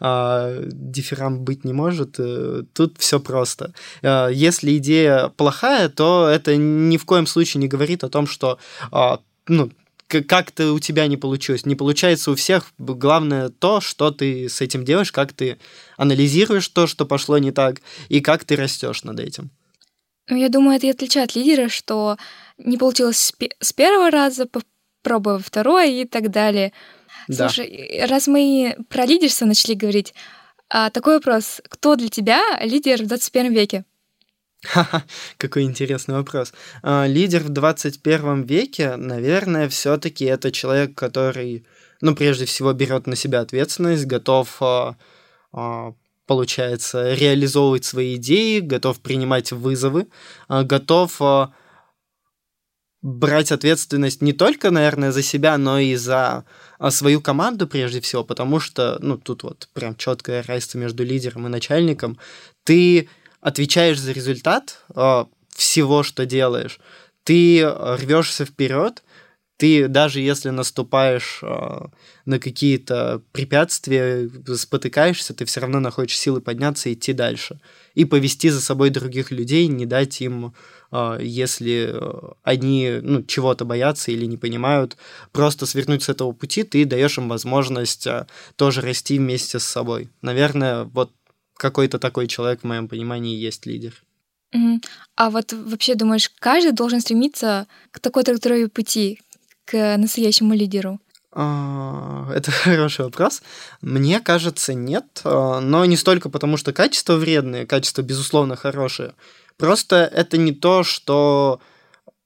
а, 0.00 0.62
дифферам 0.66 1.44
быть 1.44 1.64
не 1.64 1.72
может. 1.72 2.16
Э, 2.18 2.62
тут 2.72 2.98
все 2.98 3.20
просто. 3.20 3.72
А, 4.02 4.28
если 4.28 4.76
идея 4.78 5.28
плохая, 5.28 5.88
то 5.88 6.28
это 6.28 6.56
ни 6.56 6.96
в 6.96 7.04
коем 7.04 7.26
случае 7.26 7.60
не 7.60 7.68
говорит 7.68 8.04
о 8.04 8.08
том, 8.08 8.26
что 8.26 8.58
а, 8.90 9.20
ну, 9.46 9.70
как-то 10.08 10.72
у 10.72 10.78
тебя 10.78 11.06
не 11.06 11.16
получилось. 11.16 11.66
Не 11.66 11.74
получается 11.74 12.30
у 12.30 12.34
всех. 12.34 12.72
Главное 12.78 13.50
то, 13.50 13.80
что 13.80 14.10
ты 14.10 14.48
с 14.48 14.60
этим 14.60 14.84
делаешь, 14.84 15.12
как 15.12 15.32
ты 15.32 15.58
анализируешь 15.96 16.68
то, 16.68 16.86
что 16.86 17.04
пошло 17.04 17.38
не 17.38 17.52
так, 17.52 17.80
и 18.08 18.20
как 18.20 18.44
ты 18.44 18.56
растешь 18.56 19.04
над 19.04 19.20
этим. 19.20 19.50
Ну, 20.28 20.36
я 20.36 20.48
думаю, 20.48 20.76
это 20.76 20.86
и 20.86 20.90
отличает 20.90 21.34
лидера, 21.34 21.68
что 21.68 22.16
не 22.58 22.76
получилось 22.76 23.32
с 23.60 23.72
первого 23.72 24.10
раза, 24.10 24.46
попробуй 24.46 25.42
второй 25.42 26.02
и 26.02 26.04
так 26.04 26.30
далее. 26.30 26.72
Слушай, 27.30 28.04
раз 28.08 28.26
мы 28.26 28.76
про 28.88 29.04
лидерство 29.04 29.44
начали 29.44 29.74
говорить, 29.74 30.14
а, 30.70 30.90
такой 30.90 31.14
вопрос. 31.14 31.60
Кто 31.68 31.96
для 31.96 32.08
тебя 32.08 32.40
лидер 32.62 33.02
в 33.02 33.06
21 33.06 33.52
веке? 33.52 33.84
Ха-ха, 34.64 35.04
какой 35.36 35.62
интересный 35.62 36.16
вопрос. 36.16 36.52
А, 36.82 37.06
лидер 37.06 37.42
в 37.42 37.48
21 37.48 38.42
веке, 38.42 38.96
наверное, 38.96 39.68
все-таки 39.68 40.24
это 40.24 40.50
человек, 40.50 40.94
который, 40.94 41.64
ну, 42.00 42.14
прежде 42.14 42.44
всего, 42.44 42.72
берет 42.72 43.06
на 43.06 43.16
себя 43.16 43.40
ответственность, 43.40 44.06
готов, 44.06 44.56
а, 44.60 44.96
получается, 46.26 47.14
реализовывать 47.14 47.84
свои 47.84 48.16
идеи, 48.16 48.60
готов 48.60 49.00
принимать 49.00 49.52
вызовы, 49.52 50.08
готов 50.48 51.20
брать 53.02 53.52
ответственность 53.52 54.22
не 54.22 54.32
только, 54.32 54.70
наверное, 54.70 55.12
за 55.12 55.22
себя, 55.22 55.56
но 55.56 55.78
и 55.78 55.94
за 55.94 56.44
а, 56.78 56.90
свою 56.90 57.20
команду 57.20 57.66
прежде 57.68 58.00
всего, 58.00 58.24
потому 58.24 58.60
что, 58.60 58.98
ну, 59.00 59.16
тут 59.16 59.44
вот 59.44 59.68
прям 59.72 59.96
четкая 59.96 60.42
разница 60.42 60.78
между 60.78 61.04
лидером 61.04 61.46
и 61.46 61.50
начальником. 61.50 62.18
Ты 62.64 63.08
отвечаешь 63.40 64.00
за 64.00 64.12
результат 64.12 64.82
э, 64.94 65.24
всего, 65.54 66.02
что 66.02 66.26
делаешь. 66.26 66.80
Ты 67.22 67.64
рвешься 67.64 68.44
вперед, 68.44 69.04
ты 69.58 69.88
даже 69.88 70.20
если 70.20 70.50
наступаешь 70.50 71.40
э, 71.42 71.86
на 72.24 72.38
какие-то 72.38 73.22
препятствия, 73.32 74.30
спотыкаешься, 74.54 75.34
ты 75.34 75.44
все 75.44 75.60
равно 75.60 75.80
находишь 75.80 76.16
силы 76.16 76.40
подняться 76.40 76.88
и 76.88 76.94
идти 76.94 77.12
дальше. 77.12 77.60
И 77.94 78.04
повести 78.04 78.50
за 78.50 78.60
собой 78.60 78.90
других 78.90 79.32
людей, 79.32 79.66
не 79.66 79.84
дать 79.84 80.20
им 80.20 80.46
а, 80.46 80.52
если 81.20 81.90
э, 81.92 82.32
они 82.42 82.98
ну, 83.02 83.22
чего-то 83.22 83.64
боятся 83.64 84.10
или 84.10 84.24
не 84.24 84.36
понимают, 84.36 84.96
просто 85.32 85.66
свернуть 85.66 86.02
с 86.02 86.08
этого 86.08 86.32
пути, 86.32 86.62
ты 86.62 86.84
даешь 86.84 87.18
им 87.18 87.28
возможность 87.28 88.06
а, 88.06 88.26
тоже 88.56 88.80
расти 88.80 89.18
вместе 89.18 89.58
с 89.58 89.64
собой. 89.64 90.08
Наверное, 90.22 90.84
вот 90.84 91.12
какой-то 91.54 91.98
такой 91.98 92.26
человек, 92.26 92.60
в 92.60 92.64
моем 92.64 92.88
понимании, 92.88 93.36
есть 93.36 93.66
лидер. 93.66 94.02
А 95.14 95.30
вот 95.30 95.52
вообще 95.52 95.94
думаешь, 95.94 96.30
каждый 96.38 96.72
должен 96.72 97.00
стремиться 97.00 97.66
к 97.90 98.00
такой 98.00 98.24
траектории 98.24 98.66
пути, 98.66 99.20
к 99.66 99.96
настоящему 99.98 100.54
лидеру? 100.54 101.00
А, 101.32 102.30
это 102.34 102.50
хороший 102.50 103.04
вопрос. 103.04 103.42
Мне 103.80 104.20
кажется, 104.20 104.74
нет. 104.74 105.20
Но 105.24 105.84
не 105.84 105.96
столько 105.96 106.28
потому, 106.28 106.56
что 106.56 106.72
качество 106.72 107.14
вредное, 107.14 107.66
качество, 107.66 108.02
безусловно, 108.02 108.56
хорошее. 108.56 109.14
Просто 109.56 109.96
это 109.96 110.36
не 110.36 110.52
то, 110.52 110.84
что 110.84 111.60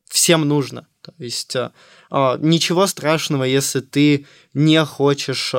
всем 0.09 0.47
нужно. 0.47 0.87
То 1.00 1.12
есть 1.18 1.56
э, 1.56 1.71
ничего 2.38 2.87
страшного, 2.87 3.42
если 3.42 3.80
ты 3.80 4.26
не 4.54 4.85
хочешь 4.85 5.52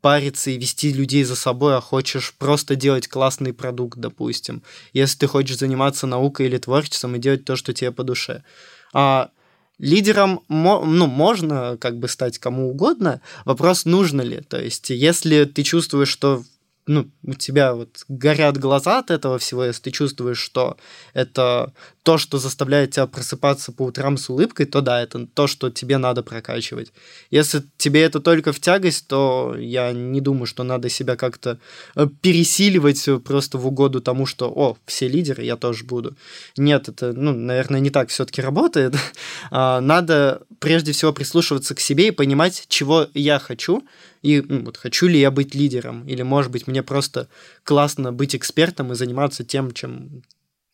париться 0.00 0.50
и 0.50 0.58
вести 0.58 0.92
людей 0.92 1.24
за 1.24 1.36
собой, 1.36 1.76
а 1.76 1.80
хочешь 1.80 2.34
просто 2.38 2.76
делать 2.76 3.08
классный 3.08 3.52
продукт, 3.52 3.98
допустим. 3.98 4.62
Если 4.92 5.18
ты 5.18 5.26
хочешь 5.26 5.58
заниматься 5.58 6.06
наукой 6.06 6.46
или 6.46 6.58
творчеством 6.58 7.16
и 7.16 7.18
делать 7.18 7.44
то, 7.44 7.56
что 7.56 7.72
тебе 7.72 7.90
по 7.90 8.04
душе. 8.04 8.44
А 8.92 9.30
лидером 9.78 10.40
ну, 10.48 11.06
можно 11.06 11.76
как 11.80 11.98
бы 11.98 12.08
стать 12.08 12.38
кому 12.38 12.70
угодно. 12.70 13.20
Вопрос, 13.44 13.84
нужно 13.84 14.22
ли. 14.22 14.40
То 14.40 14.60
есть, 14.60 14.90
если 14.90 15.44
ты 15.44 15.62
чувствуешь, 15.62 16.08
что 16.08 16.44
ну, 16.86 17.10
у 17.22 17.34
тебя 17.34 17.74
вот 17.74 18.04
горят 18.08 18.58
глаза 18.58 18.98
от 18.98 19.10
этого 19.10 19.38
всего, 19.38 19.64
если 19.64 19.82
ты 19.84 19.90
чувствуешь, 19.90 20.38
что 20.38 20.76
это 21.14 21.72
то, 22.02 22.18
что 22.18 22.38
заставляет 22.38 22.90
тебя 22.90 23.06
просыпаться 23.06 23.72
по 23.72 23.84
утрам 23.84 24.18
с 24.18 24.28
улыбкой, 24.28 24.66
то 24.66 24.82
да, 24.82 25.02
это 25.02 25.26
то, 25.26 25.46
что 25.46 25.70
тебе 25.70 25.96
надо 25.96 26.22
прокачивать. 26.22 26.92
Если 27.30 27.62
тебе 27.78 28.02
это 28.02 28.20
только 28.20 28.52
в 28.52 28.60
тягость, 28.60 29.08
то 29.08 29.56
я 29.58 29.92
не 29.92 30.20
думаю, 30.20 30.44
что 30.44 30.62
надо 30.62 30.90
себя 30.90 31.16
как-то 31.16 31.58
э, 31.96 32.06
пересиливать 32.20 33.08
просто 33.24 33.56
в 33.56 33.66
угоду 33.66 34.02
тому, 34.02 34.26
что, 34.26 34.50
о, 34.50 34.76
все 34.84 35.08
лидеры, 35.08 35.42
я 35.42 35.56
тоже 35.56 35.84
буду. 35.84 36.14
Нет, 36.58 36.88
это, 36.90 37.14
ну, 37.14 37.32
наверное, 37.32 37.80
не 37.80 37.90
так 37.90 38.10
все-таки 38.10 38.42
работает. 38.42 38.94
А, 39.50 39.80
надо 39.80 40.42
прежде 40.58 40.92
всего 40.92 41.12
прислушиваться 41.12 41.74
к 41.74 41.80
себе 41.80 42.08
и 42.08 42.10
понимать, 42.10 42.64
чего 42.68 43.06
я 43.14 43.38
хочу, 43.38 43.82
и 44.24 44.40
ну, 44.40 44.64
вот 44.64 44.78
хочу 44.78 45.06
ли 45.06 45.20
я 45.20 45.30
быть 45.30 45.54
лидером, 45.54 46.08
или, 46.08 46.22
может 46.22 46.50
быть, 46.50 46.66
мне 46.66 46.82
просто 46.82 47.28
классно 47.62 48.10
быть 48.10 48.34
экспертом 48.34 48.90
и 48.90 48.94
заниматься 48.94 49.44
тем, 49.44 49.72
чем, 49.72 50.22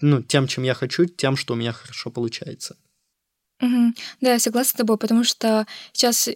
ну, 0.01 0.23
тем, 0.23 0.47
чем 0.47 0.63
я 0.63 0.73
хочу, 0.73 1.07
тем, 1.07 1.37
что 1.37 1.55
у 1.55 1.57
меня 1.57 1.73
хорошо 1.73 2.11
получается. 2.11 2.77
Угу. 3.61 3.95
Да, 4.21 4.33
я 4.35 4.39
согласна 4.39 4.71
с 4.71 4.75
тобой, 4.75 4.99
потому 4.99 5.25
что 5.25 5.67
сейчас 5.93 6.29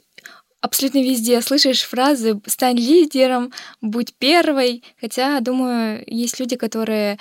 абсолютно 0.60 0.98
везде 1.04 1.40
слышишь 1.40 1.82
фразы 1.82 2.40
«стань 2.46 2.78
лидером», 2.78 3.52
«будь 3.80 4.12
первой», 4.14 4.82
хотя, 5.00 5.38
думаю, 5.38 6.02
есть 6.08 6.40
люди, 6.40 6.56
которые 6.56 7.20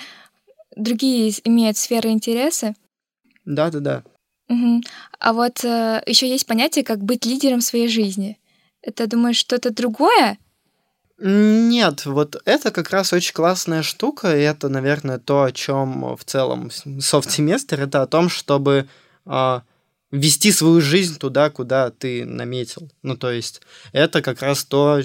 другие 0.74 1.32
имеют 1.44 1.76
сферы 1.76 2.10
интереса. 2.10 2.74
Да-да-да. 3.44 4.02
Угу. 4.48 4.82
А 5.20 5.32
вот 5.32 5.64
э, 5.64 6.02
еще 6.04 6.28
есть 6.28 6.46
понятие, 6.46 6.84
как 6.84 7.04
быть 7.04 7.24
лидером 7.24 7.60
своей 7.60 7.86
жизни. 7.86 8.38
Это, 8.84 9.06
думаешь, 9.06 9.36
что-то 9.36 9.70
другое? 9.70 10.38
Нет, 11.18 12.04
вот 12.06 12.36
это 12.44 12.70
как 12.70 12.90
раз 12.90 13.12
очень 13.12 13.32
классная 13.32 13.82
штука, 13.82 14.36
и 14.36 14.42
это, 14.42 14.68
наверное, 14.68 15.18
то, 15.18 15.44
о 15.44 15.52
чем 15.52 16.16
в 16.16 16.24
целом 16.24 16.70
софт-семестр, 17.00 17.80
это 17.80 18.02
о 18.02 18.06
том, 18.06 18.28
чтобы 18.28 18.88
э, 19.24 19.60
вести 20.10 20.52
свою 20.52 20.80
жизнь 20.80 21.18
туда, 21.18 21.50
куда 21.50 21.90
ты 21.90 22.26
наметил. 22.26 22.90
Ну, 23.02 23.16
то 23.16 23.30
есть, 23.30 23.62
это 23.92 24.20
как 24.22 24.42
раз 24.42 24.64
то, 24.64 25.00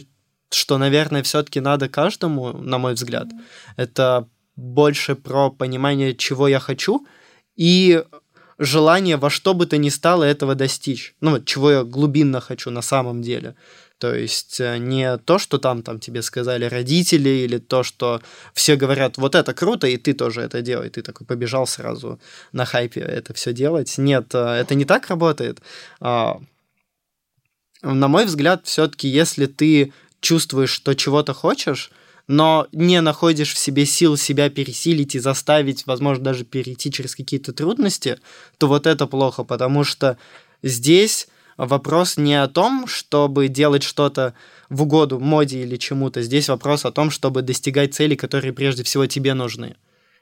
что, 0.52 0.78
наверное, 0.78 1.24
все-таки 1.24 1.62
надо 1.62 1.88
каждому, 1.88 2.52
на 2.54 2.80
мой 2.80 2.96
взгляд. 2.96 3.28
Mm-hmm. 3.28 3.74
Это 3.78 4.28
больше 4.56 5.16
про 5.16 5.52
понимание, 5.52 6.16
чего 6.16 6.48
я 6.48 6.60
хочу, 6.60 7.08
и 7.56 8.04
желание 8.60 9.18
во 9.18 9.30
что 9.30 9.54
бы 9.54 9.66
то 9.66 9.78
ни 9.78 9.90
стало 9.90 10.26
этого 10.26 10.54
достичь. 10.54 11.16
Ну 11.22 11.32
вот, 11.32 11.46
чего 11.46 11.72
я 11.72 11.84
глубинно 11.84 12.42
хочу 12.42 12.70
на 12.70 12.82
самом 12.82 13.22
деле. 13.22 13.56
То 14.00 14.14
есть 14.14 14.60
э, 14.62 14.78
не 14.78 15.18
то, 15.18 15.40
что 15.40 15.58
там, 15.58 15.82
там 15.82 16.00
тебе 16.00 16.22
сказали 16.22 16.66
родители, 16.66 17.30
или 17.30 17.58
то, 17.58 17.84
что 17.84 18.22
все 18.54 18.76
говорят, 18.76 19.18
вот 19.18 19.36
это 19.36 19.54
круто, 19.54 19.88
и 19.88 19.98
ты 19.98 20.14
тоже 20.14 20.42
это 20.42 20.62
делай. 20.62 20.90
Ты 20.90 21.02
такой 21.02 21.26
побежал 21.26 21.68
сразу 21.68 22.20
на 22.52 22.66
хайпе 22.66 23.02
это 23.02 23.34
все 23.34 23.54
делать. 23.54 23.98
Нет, 23.98 24.34
э, 24.34 24.40
это 24.40 24.76
не 24.76 24.86
так 24.86 25.08
работает. 25.08 25.60
А, 26.00 26.40
на 27.82 28.08
мой 28.08 28.26
взгляд, 28.26 28.62
все-таки, 28.66 29.08
если 29.08 29.46
ты 29.46 29.94
чувствуешь, 30.22 30.72
что 30.72 30.94
чего-то 30.96 31.34
хочешь, 31.34 31.92
но 32.30 32.68
не 32.72 33.02
находишь 33.02 33.56
в 33.56 33.58
себе 33.58 33.88
сил 33.88 34.16
себя 34.16 34.52
пересилить 34.52 35.16
и 35.16 35.20
заставить, 35.20 35.88
возможно, 35.88 36.26
даже 36.26 36.46
перейти 36.46 36.92
через 36.92 37.16
какие-то 37.16 37.54
трудности, 37.54 38.20
то 38.60 38.68
вот 38.68 38.86
это 38.86 39.08
плохо, 39.08 39.44
потому 39.44 39.84
что 39.84 40.16
здесь 40.62 41.28
вопрос 41.58 42.18
не 42.18 42.36
о 42.36 42.48
том, 42.48 42.86
чтобы 42.86 43.48
делать 43.48 43.82
что-то 43.82 44.36
в 44.70 44.84
угоду 44.84 45.20
моде 45.20 45.64
или 45.64 45.76
чему-то. 45.78 46.22
Здесь 46.22 46.50
вопрос 46.50 46.86
о 46.86 46.92
том, 46.92 47.10
чтобы 47.10 47.42
достигать 47.42 47.96
целей, 47.96 48.16
которые 48.16 48.54
прежде 48.54 48.84
всего 48.84 49.08
тебе 49.08 49.34
нужны. 49.34 49.76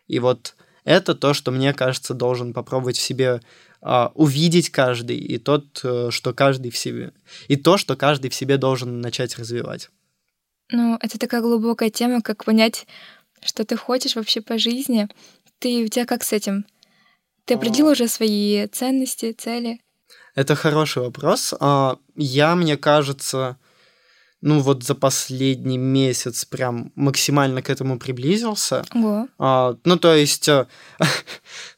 И 0.08 0.20
вот 0.20 0.56
это 0.86 1.14
то, 1.14 1.34
что 1.34 1.52
мне 1.52 1.74
кажется 1.74 2.14
должен 2.14 2.54
попробовать 2.54 2.96
в 2.96 3.02
себе 3.02 3.42
uh, 3.82 4.14
увидеть 4.14 4.70
каждый, 4.70 5.18
и 5.18 5.38
тот, 5.40 5.82
uh, 5.84 6.10
что 6.12 6.34
каждый 6.34 6.72
в 6.72 6.78
себе, 6.78 7.12
и 7.50 7.58
то, 7.58 7.76
что 7.76 7.98
каждый 7.98 8.30
в 8.30 8.36
себе 8.36 8.56
должен 8.56 9.02
начать 9.02 9.38
развивать. 9.38 9.90
Ну, 10.72 10.98
это 11.02 11.18
такая 11.18 11.42
глубокая 11.42 11.90
тема, 11.90 12.22
как 12.22 12.44
понять, 12.44 12.88
что 13.44 13.64
ты 13.64 13.78
хочешь 13.78 14.16
вообще 14.16 14.42
по 14.42 14.58
жизни. 14.58 15.08
Ты 15.60 15.84
у 15.84 15.88
тебя 15.88 16.06
как 16.06 16.24
с 16.24 16.34
этим? 16.34 16.66
Ты 17.46 17.54
определил 17.54 17.88
уже 17.88 18.08
свои 18.08 18.68
ценности, 18.68 19.32
цели? 19.32 19.80
Это 20.36 20.56
хороший 20.56 21.04
вопрос. 21.04 21.54
А, 21.60 21.98
я, 22.16 22.56
мне 22.56 22.78
кажется, 22.78 23.58
ну 24.42 24.60
вот 24.60 24.84
за 24.84 24.94
последний 24.94 25.78
месяц 25.78 26.46
прям 26.46 26.92
максимально 26.96 27.62
к 27.62 27.70
этому 27.70 27.98
приблизился. 27.98 28.84
Ого. 28.94 29.28
А, 29.40 29.78
ну, 29.84 29.98
то 29.98 30.14
есть 30.14 30.48
э, 30.48 30.68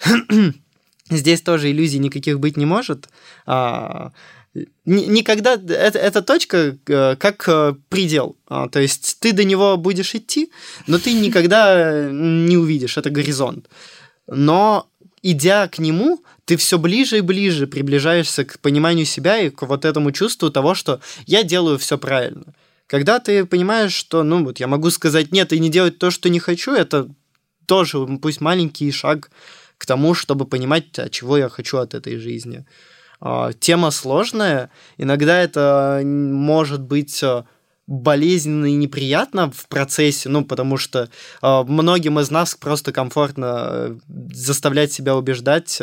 здесь 1.10 1.42
тоже 1.42 1.72
иллюзий 1.72 2.00
никаких 2.00 2.40
быть 2.40 2.58
не 2.58 2.66
может. 2.66 3.08
А, 3.46 4.12
никогда 4.86 5.54
это, 5.54 6.00
эта 6.00 6.22
точка 6.22 6.78
э, 6.88 7.16
как 7.16 7.48
э, 7.48 7.76
предел. 7.90 8.36
А, 8.48 8.68
то 8.68 8.80
есть 8.80 9.18
ты 9.20 9.32
до 9.32 9.44
него 9.44 9.78
будешь 9.78 10.16
идти, 10.16 10.52
но 10.88 10.98
ты 10.98 11.14
никогда 11.14 12.10
не 12.12 12.58
увидишь, 12.58 12.98
это 12.98 13.10
горизонт. 13.10 13.70
Но 14.28 14.88
идя 15.22 15.68
к 15.68 15.80
нему, 15.80 16.24
ты 16.46 16.58
все 16.58 16.80
ближе 16.80 17.20
и 17.20 17.22
ближе 17.22 17.68
приближаешься 17.68 18.46
к 18.46 18.60
пониманию 18.60 19.06
себя 19.06 19.38
и 19.40 19.50
к 19.50 19.62
вот 19.64 19.86
этому 19.86 20.12
чувству 20.12 20.50
того, 20.50 20.74
что 20.74 21.00
я 21.26 21.44
делаю 21.44 21.78
все 21.78 21.98
правильно. 21.98 22.54
Когда 22.88 23.20
ты 23.20 23.46
понимаешь, 23.46 23.94
что, 23.94 24.24
ну 24.24 24.44
вот, 24.44 24.60
я 24.60 24.68
могу 24.68 24.90
сказать 24.90 25.32
нет 25.32 25.54
и 25.54 25.60
не 25.60 25.70
делать 25.70 26.00
то, 26.00 26.10
что 26.10 26.28
не 26.30 26.40
хочу, 26.40 26.74
это 26.74 27.08
тоже, 27.68 28.04
пусть 28.20 28.42
маленький 28.42 28.92
шаг 28.92 29.30
к 29.78 29.86
тому, 29.86 30.16
чтобы 30.16 30.46
понимать, 30.46 30.98
а 30.98 31.10
чего 31.10 31.38
я 31.38 31.50
хочу 31.50 31.78
от 31.78 31.94
этой 31.94 32.18
жизни. 32.18 32.66
А, 33.22 33.54
тема 33.54 33.92
сложная. 33.92 34.70
Иногда 34.98 35.42
это 35.42 36.02
может 36.04 36.82
быть 36.82 37.22
а, 37.24 37.46
болезненно 37.90 38.68
и 38.68 38.76
неприятно 38.76 39.52
в 39.52 39.68
процессе, 39.68 40.30
ну, 40.30 40.46
потому 40.46 40.78
что 40.78 41.10
э, 41.42 41.64
многим 41.64 42.20
из 42.20 42.30
нас 42.30 42.54
просто 42.54 42.92
комфортно 42.92 43.46
э, 43.48 43.98
заставлять 44.32 44.94
себя 44.94 45.16
убеждать. 45.16 45.82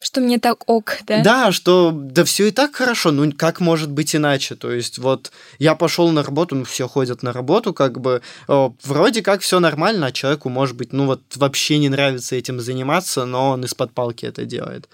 Что 0.00 0.20
мне 0.20 0.38
так 0.38 0.68
ок, 0.68 0.98
да? 1.06 1.22
Да, 1.22 1.52
что 1.52 1.90
да 1.92 2.24
все 2.24 2.46
и 2.46 2.50
так 2.52 2.74
хорошо, 2.74 3.10
ну 3.10 3.30
как 3.32 3.60
может 3.60 3.90
быть 3.90 4.14
иначе? 4.14 4.54
То 4.54 4.72
есть 4.72 4.98
вот 4.98 5.32
я 5.58 5.74
пошел 5.74 6.08
на 6.10 6.22
работу, 6.22 6.54
ну 6.54 6.64
все 6.64 6.88
ходят 6.88 7.22
на 7.22 7.32
работу, 7.32 7.74
как 7.74 8.00
бы 8.00 8.22
э, 8.48 8.70
вроде 8.84 9.22
как 9.22 9.42
все 9.42 9.58
нормально, 9.60 10.06
а 10.06 10.12
человеку 10.12 10.48
может 10.48 10.76
быть, 10.76 10.92
ну 10.92 11.06
вот 11.06 11.20
вообще 11.36 11.78
не 11.78 11.88
нравится 11.88 12.34
этим 12.34 12.60
заниматься, 12.60 13.26
но 13.26 13.50
он 13.50 13.64
из-под 13.64 13.92
палки 13.92 14.24
это 14.24 14.44
делает. 14.44 14.88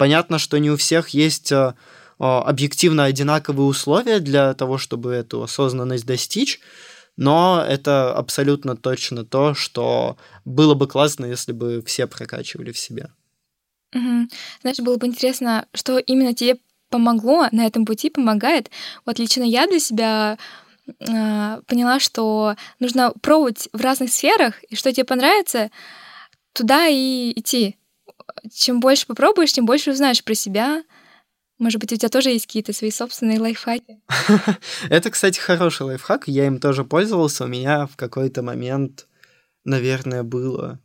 Понятно, 0.00 0.38
что 0.38 0.56
не 0.56 0.70
у 0.70 0.78
всех 0.78 1.10
есть 1.10 1.52
э, 1.52 1.74
э, 2.18 2.24
объективно 2.24 3.04
одинаковые 3.04 3.66
условия 3.66 4.18
для 4.18 4.54
того, 4.54 4.78
чтобы 4.78 5.12
эту 5.12 5.42
осознанность 5.42 6.06
достичь, 6.06 6.58
но 7.18 7.62
это 7.68 8.14
абсолютно 8.14 8.78
точно 8.78 9.26
то, 9.26 9.52
что 9.52 10.16
было 10.46 10.72
бы 10.72 10.88
классно, 10.88 11.26
если 11.26 11.52
бы 11.52 11.82
все 11.84 12.06
прокачивали 12.06 12.72
в 12.72 12.78
себе. 12.78 13.10
Угу. 13.94 14.28
Знаешь, 14.62 14.78
было 14.78 14.96
бы 14.96 15.06
интересно, 15.06 15.66
что 15.74 15.98
именно 15.98 16.32
тебе 16.32 16.56
помогло 16.88 17.48
на 17.52 17.66
этом 17.66 17.84
пути, 17.84 18.08
помогает. 18.08 18.70
Вот 19.04 19.18
лично 19.18 19.42
я 19.42 19.66
для 19.66 19.80
себя 19.80 20.38
э, 20.88 21.60
поняла, 21.66 22.00
что 22.00 22.56
нужно 22.78 23.12
пробовать 23.20 23.68
в 23.74 23.82
разных 23.82 24.10
сферах, 24.10 24.64
и 24.70 24.76
что 24.76 24.94
тебе 24.94 25.04
понравится, 25.04 25.70
туда 26.54 26.86
и 26.86 27.38
идти 27.38 27.76
чем 28.52 28.80
больше 28.80 29.06
попробуешь, 29.06 29.52
тем 29.52 29.66
больше 29.66 29.90
узнаешь 29.90 30.24
про 30.24 30.34
себя. 30.34 30.82
Может 31.58 31.80
быть, 31.80 31.92
у 31.92 31.96
тебя 31.96 32.08
тоже 32.08 32.30
есть 32.30 32.46
какие-то 32.46 32.72
свои 32.72 32.90
собственные 32.90 33.40
лайфхаки? 33.40 34.00
Это, 34.88 35.10
кстати, 35.10 35.38
хороший 35.38 35.82
лайфхак. 35.82 36.26
Я 36.26 36.46
им 36.46 36.58
тоже 36.58 36.84
пользовался. 36.84 37.44
У 37.44 37.48
меня 37.48 37.86
в 37.86 37.96
какой-то 37.96 38.42
момент, 38.42 39.06
наверное, 39.64 40.22
было... 40.22 40.80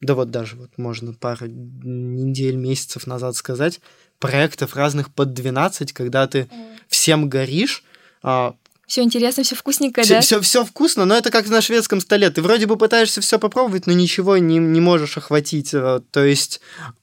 Да 0.00 0.14
вот 0.14 0.30
даже 0.30 0.56
вот 0.56 0.76
можно 0.76 1.14
пару 1.14 1.46
недель, 1.46 2.56
месяцев 2.56 3.06
назад 3.06 3.34
сказать, 3.34 3.80
проектов 4.18 4.76
разных 4.76 5.12
под 5.12 5.32
12, 5.32 5.92
когда 5.92 6.26
ты 6.26 6.48
всем 6.88 7.28
горишь, 7.28 7.82
а, 8.22 8.56
все 8.86 9.02
интересно, 9.02 9.42
все 9.42 9.56
вкусненько, 9.56 10.02
все, 10.02 10.14
да? 10.14 10.20
Все, 10.20 10.40
все 10.40 10.64
вкусно, 10.64 11.04
но 11.04 11.16
это 11.16 11.30
как 11.32 11.48
на 11.48 11.60
шведском 11.60 12.00
столе. 12.00 12.30
Ты 12.30 12.40
вроде 12.40 12.66
бы 12.66 12.76
пытаешься 12.76 13.20
все 13.20 13.38
попробовать, 13.38 13.86
но 13.86 13.92
ничего 13.92 14.38
не, 14.38 14.58
не 14.58 14.80
можешь 14.80 15.18
охватить. 15.18 15.74
Э, 15.74 16.00
то 16.12 16.24
есть 16.24 16.60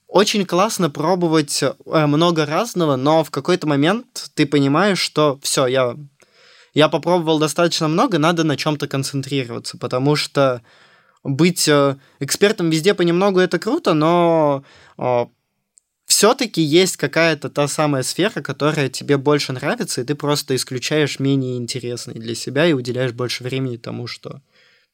очень 0.08 0.46
классно 0.46 0.88
пробовать 0.88 1.62
э, 1.62 2.06
много 2.06 2.46
разного, 2.46 2.96
но 2.96 3.22
в 3.22 3.30
какой-то 3.30 3.66
момент 3.66 4.30
ты 4.34 4.46
понимаешь, 4.46 4.98
что 4.98 5.38
все, 5.42 5.66
я, 5.66 5.94
я 6.72 6.88
попробовал 6.88 7.38
достаточно 7.38 7.86
много, 7.86 8.18
надо 8.18 8.44
на 8.44 8.56
чем-то 8.56 8.88
концентрироваться, 8.88 9.76
потому 9.76 10.16
что 10.16 10.62
быть 11.22 11.68
э, 11.68 11.96
экспертом 12.18 12.70
везде 12.70 12.94
понемногу 12.94 13.40
это 13.40 13.58
круто, 13.58 13.92
но 13.92 14.64
все-таки 16.24 16.62
есть 16.62 16.96
какая-то 16.96 17.50
та 17.50 17.68
самая 17.68 18.02
сфера, 18.02 18.40
которая 18.40 18.88
тебе 18.88 19.18
больше 19.18 19.52
нравится, 19.52 20.00
и 20.00 20.04
ты 20.04 20.14
просто 20.14 20.56
исключаешь 20.56 21.18
менее 21.18 21.58
интересные 21.58 22.18
для 22.18 22.34
себя 22.34 22.66
и 22.66 22.72
уделяешь 22.72 23.12
больше 23.12 23.44
времени 23.44 23.76
тому, 23.76 24.06
что 24.06 24.40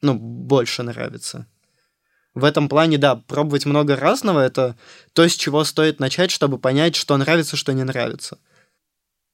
ну, 0.02 0.14
больше 0.14 0.82
нравится. 0.82 1.46
В 2.34 2.42
этом 2.42 2.68
плане, 2.68 2.98
да, 2.98 3.14
пробовать 3.14 3.64
много 3.64 3.94
разного— 3.94 4.40
это 4.44 4.76
то, 5.12 5.28
с 5.28 5.34
чего 5.34 5.62
стоит 5.62 6.00
начать, 6.00 6.32
чтобы 6.32 6.58
понять, 6.58 6.96
что 6.96 7.16
нравится, 7.16 7.54
что 7.54 7.72
не 7.72 7.84
нравится. 7.84 8.36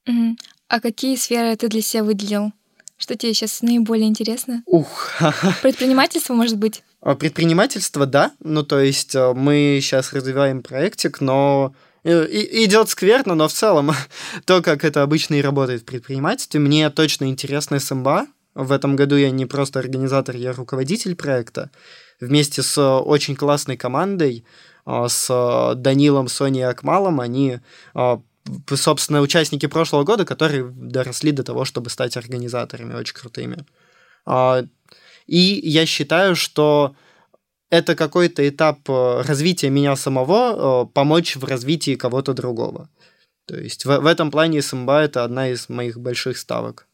Мгм. 0.05 0.37
А 0.69 0.81
какие 0.81 1.17
сферы 1.17 1.57
ты 1.57 1.69
для 1.69 1.81
себя 1.81 2.05
выделил? 2.05 2.53
Что 2.99 3.17
тебе 3.17 3.33
сейчас 3.33 3.63
наиболее 3.63 4.09
интересно? 4.09 4.63
Ух, 4.67 5.13
Предпринимательство, 5.63 6.35
может 6.35 6.59
быть? 6.59 6.83
А 7.01 7.15
Предпринимательство, 7.15 8.05
да. 8.05 8.33
Ну, 8.41 8.65
то 8.65 8.81
есть 8.81 9.15
э, 9.15 9.33
мы 9.33 9.79
сейчас 9.81 10.13
развиваем 10.13 10.63
проектик, 10.63 11.23
но 11.23 11.75
и- 12.11 12.65
идет 12.65 12.89
скверно, 12.89 13.35
но 13.35 13.49
в 13.49 13.53
целом 13.53 13.91
то, 14.45 14.63
как 14.63 14.85
это 14.85 15.03
обычно 15.03 15.35
и 15.35 15.43
работает 15.43 15.83
в 15.83 15.85
предпринимательстве, 15.85 16.61
мне 16.61 16.89
точно 16.91 17.25
интересно 17.27 17.79
СМБА. 17.81 18.27
В 18.55 18.73
этом 18.73 18.97
году 18.97 19.17
я 19.17 19.31
не 19.31 19.45
просто 19.47 19.81
организатор, 19.81 20.35
я 20.37 20.53
руководитель 20.53 21.15
проекта. 21.15 21.71
Вместе 22.21 22.63
с 22.63 22.79
э, 22.79 22.83
очень 22.83 23.37
классной 23.37 23.77
командой, 23.77 24.45
э, 24.87 25.07
с 25.09 25.27
э, 25.29 25.75
Данилом, 25.75 26.29
Соней 26.29 26.61
и 26.61 26.65
Акмалом, 26.65 27.21
они, 27.21 27.59
э, 27.95 28.17
п- 28.67 28.77
собственно, 28.77 29.21
участники 29.21 29.67
прошлого 29.67 30.05
года, 30.05 30.25
которые 30.25 30.65
доросли 30.75 31.33
до 31.33 31.43
того, 31.43 31.67
чтобы 31.67 31.91
стать 31.91 32.17
организаторами 32.17 32.95
очень 32.95 33.15
крутыми. 33.15 33.67
А, 34.25 34.65
И 35.27 35.61
я 35.69 35.85
считаю, 35.87 36.35
что 36.37 36.95
это 37.71 37.95
какой-то 37.97 38.49
этап 38.49 38.89
э, 38.89 39.23
развития 39.23 39.71
меня 39.71 39.97
самого, 39.97 40.85
э, 40.85 40.93
помочь 40.93 41.37
в 41.37 41.45
развитии 41.45 41.95
кого-то 41.97 42.33
другого. 42.33 42.89
То 43.47 43.57
есть 43.57 43.85
в, 43.85 43.99
в 44.01 44.07
этом 44.07 44.31
плане 44.31 44.63
СМБА 44.63 45.03
это 45.03 45.25
одна 45.25 45.51
из 45.51 45.69
моих 45.69 45.99
больших 45.99 46.39
ставок. 46.39 46.87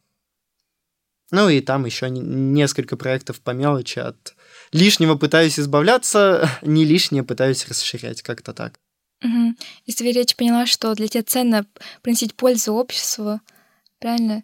Ну 1.30 1.48
и 1.48 1.60
там 1.60 1.86
еще 1.86 2.10
не- 2.10 2.20
несколько 2.20 2.96
проектов 2.96 3.40
по 3.40 3.50
мелочи. 3.50 3.98
От 3.98 4.34
лишнего 4.72 5.16
пытаюсь 5.16 5.58
избавляться, 5.58 6.48
не 6.62 6.84
лишнее 6.84 7.22
пытаюсь 7.22 7.66
расширять, 7.66 8.22
как-то 8.22 8.52
так. 8.52 8.74
Мгм. 9.22 9.56
Из 9.86 9.94
твоей 9.94 10.12
речи 10.12 10.36
поняла, 10.36 10.66
что 10.66 10.94
для 10.94 11.08
тебя 11.08 11.22
ценно 11.22 11.64
приносить 12.02 12.34
пользу 12.34 12.74
обществу, 12.74 13.40
правильно? 13.98 14.42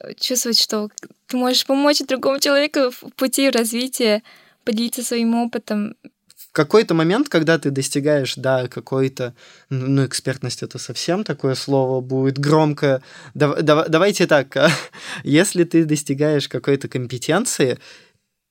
Э, 0.00 0.14
Чувствовать, 0.14 0.58
что 0.58 0.90
ты 1.26 1.36
можешь 1.36 1.64
помочь 1.64 2.00
другому 2.00 2.38
человеку 2.40 2.90
в 2.90 3.10
пути 3.14 3.48
развития, 3.50 4.22
поделиться 4.66 5.02
своим 5.02 5.34
опытом. 5.34 5.96
В 6.36 6.52
какой-то 6.52 6.94
момент, 6.94 7.28
когда 7.28 7.58
ты 7.58 7.70
достигаешь, 7.70 8.34
да, 8.36 8.68
какой-то, 8.68 9.34
ну, 9.70 9.86
ну, 9.86 10.06
экспертность 10.06 10.62
это 10.62 10.78
совсем 10.78 11.24
такое 11.24 11.54
слово 11.54 12.00
будет 12.00 12.38
громкое. 12.38 13.02
Дав- 13.34 13.62
дав- 13.62 13.88
давайте 13.88 14.26
так, 14.26 14.56
а, 14.56 14.70
если 15.24 15.64
ты 15.64 15.84
достигаешь 15.84 16.48
какой-то 16.48 16.88
компетенции, 16.88 17.78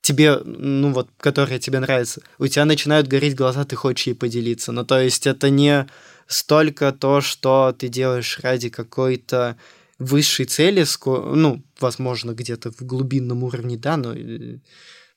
тебе, 0.01 0.37
ну 0.45 0.93
вот, 0.93 1.09
которая 1.17 1.59
тебе 1.59 1.79
нравится, 1.79 2.21
у 2.37 2.47
тебя 2.47 2.65
начинают 2.65 3.07
гореть 3.07 3.35
глаза, 3.35 3.65
ты 3.65 3.75
хочешь 3.75 4.07
ей 4.07 4.13
поделиться. 4.13 4.71
Ну, 4.71 4.85
то 4.85 4.99
есть 5.01 5.27
это 5.27 5.49
не 5.49 5.87
столько 6.27 6.91
то, 6.91 7.21
что 7.21 7.75
ты 7.77 7.87
делаешь 7.87 8.39
ради 8.41 8.69
какой-то 8.69 9.57
высшей 9.99 10.45
цели, 10.45 10.85
ну, 11.05 11.63
возможно, 11.79 12.31
где-то 12.31 12.71
в 12.71 12.81
глубинном 12.81 13.43
уровне, 13.43 13.77
да, 13.77 13.97
но 13.97 14.13
э, 14.13 14.57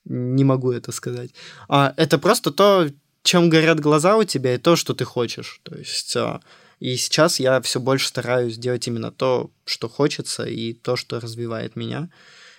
не 0.08 0.44
могу 0.44 0.72
это 0.72 0.92
сказать. 0.92 1.30
А, 1.68 1.94
это 1.96 2.18
просто 2.18 2.50
то, 2.50 2.88
чем 3.22 3.50
горят 3.50 3.80
глаза 3.80 4.16
у 4.16 4.24
тебя, 4.24 4.54
и 4.54 4.58
то, 4.58 4.76
что 4.76 4.94
ты 4.94 5.04
хочешь. 5.04 5.60
То 5.62 5.76
есть, 5.76 6.16
а, 6.16 6.40
и 6.80 6.96
сейчас 6.96 7.40
я 7.40 7.60
все 7.60 7.80
больше 7.80 8.08
стараюсь 8.08 8.58
делать 8.58 8.86
именно 8.88 9.10
то, 9.10 9.50
что 9.64 9.88
хочется, 9.88 10.44
и 10.44 10.72
то, 10.72 10.96
что 10.96 11.20
развивает 11.20 11.76
меня. 11.76 12.08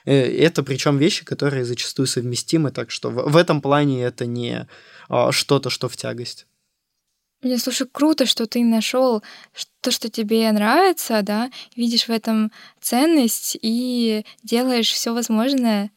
Э, 0.06 0.46
Это 0.46 0.64
причем 0.64 0.98
вещи, 0.98 1.26
которые 1.26 1.66
зачастую 1.66 2.08
совместимы, 2.08 2.72
так 2.72 2.92
что 2.92 3.10
в, 3.10 3.36
этом 3.36 3.62
плане 3.62 4.04
это 4.04 4.26
не 4.26 4.68
а, 5.08 5.32
что-то, 5.32 5.70
что 5.70 5.88
в 5.90 5.98
тягость. 5.98 6.46
Мне, 7.42 7.58
слушай, 7.58 7.88
круто, 7.90 8.26
что 8.26 8.48
ты 8.48 8.64
нашел 8.66 9.24
то, 9.80 9.92
что 9.92 10.10
тебе 10.10 10.52
нравится, 10.52 11.22
да, 11.22 11.50
видишь 11.76 12.08
в 12.08 12.10
этом 12.10 12.52
ценность 12.82 13.58
и 13.62 14.26
делаешь 14.44 14.92
все 14.92 15.14
возможное. 15.14 15.90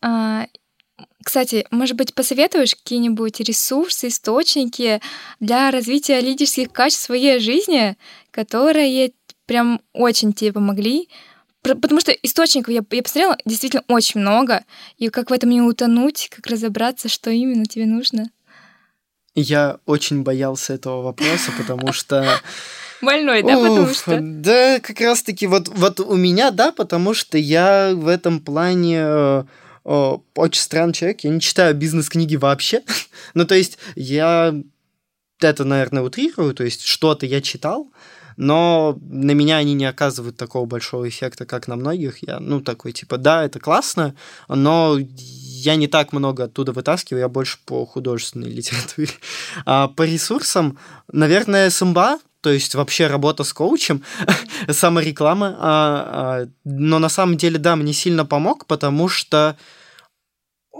А, 0.00 0.46
Кстати, 1.24 1.66
может 1.70 1.96
быть, 1.96 2.14
посоветуешь 2.14 2.74
какие-нибудь 2.74 3.40
ресурсы, 3.40 4.08
источники 4.08 5.00
для 5.40 5.70
развития 5.70 6.20
лидерских 6.20 6.72
качеств 6.72 7.02
в 7.02 7.06
своей 7.06 7.38
жизни, 7.38 7.96
которые 8.30 9.12
прям 9.46 9.80
очень 9.92 10.32
тебе 10.32 10.52
помогли? 10.52 11.08
Потому 11.62 12.00
что 12.00 12.10
источников 12.10 12.74
я, 12.74 12.82
я 12.90 13.02
посмотрела 13.02 13.38
действительно 13.44 13.84
очень 13.86 14.20
много, 14.20 14.64
и 14.98 15.08
как 15.10 15.30
в 15.30 15.32
этом 15.32 15.50
не 15.50 15.60
утонуть, 15.60 16.28
как 16.34 16.46
разобраться, 16.48 17.08
что 17.08 17.30
именно 17.30 17.66
тебе 17.66 17.86
нужно. 17.86 18.30
Я 19.34 19.78
очень 19.86 20.22
боялся 20.22 20.74
этого 20.74 21.02
вопроса, 21.02 21.52
потому 21.56 21.92
что... 21.92 22.26
Больной, 23.00 23.42
да, 23.42 23.56
потому 23.56 23.82
Уф, 23.82 23.94
что... 23.94 24.18
Да, 24.20 24.80
как 24.80 25.00
раз-таки 25.00 25.46
вот, 25.46 25.68
вот 25.68 26.00
у 26.00 26.14
меня, 26.16 26.50
да, 26.50 26.72
потому 26.72 27.14
что 27.14 27.38
я 27.38 27.92
в 27.94 28.08
этом 28.08 28.40
плане 28.40 29.44
э, 29.84 30.16
очень 30.34 30.60
странный 30.60 30.94
человек. 30.94 31.20
Я 31.20 31.30
не 31.30 31.40
читаю 31.40 31.74
бизнес-книги 31.74 32.36
вообще. 32.36 32.82
ну, 33.34 33.44
то 33.44 33.54
есть 33.54 33.78
я 33.94 34.54
это, 35.40 35.64
наверное, 35.64 36.02
утрирую, 36.02 36.54
то 36.54 36.64
есть 36.64 36.82
что-то 36.82 37.26
я 37.26 37.40
читал, 37.40 37.90
но 38.36 38.98
на 39.02 39.32
меня 39.32 39.56
они 39.56 39.74
не 39.74 39.84
оказывают 39.84 40.36
такого 40.36 40.66
большого 40.66 41.08
эффекта, 41.08 41.44
как 41.44 41.68
на 41.68 41.76
многих. 41.76 42.26
Я, 42.26 42.40
ну, 42.40 42.60
такой, 42.60 42.92
типа, 42.92 43.18
да, 43.18 43.44
это 43.44 43.60
классно, 43.60 44.14
но 44.48 44.98
я 44.98 45.76
не 45.76 45.86
так 45.86 46.12
много 46.12 46.44
оттуда 46.44 46.72
вытаскиваю, 46.72 47.20
я 47.20 47.28
больше 47.28 47.58
по 47.64 47.84
художественной 47.86 48.50
литературе. 48.54 49.10
А 49.64 49.88
по 49.88 50.02
ресурсам, 50.02 50.78
наверное, 51.12 51.70
СМБА, 51.70 52.18
то 52.42 52.50
есть 52.50 52.74
вообще 52.74 53.06
работа 53.06 53.44
с 53.44 53.52
коучем, 53.52 54.02
самореклама, 54.68 55.56
а, 55.58 56.42
а, 56.42 56.48
но 56.64 56.98
на 56.98 57.08
самом 57.08 57.36
деле, 57.36 57.58
да, 57.58 57.76
мне 57.76 57.92
сильно 57.92 58.26
помог, 58.26 58.66
потому 58.66 59.08
что 59.08 59.56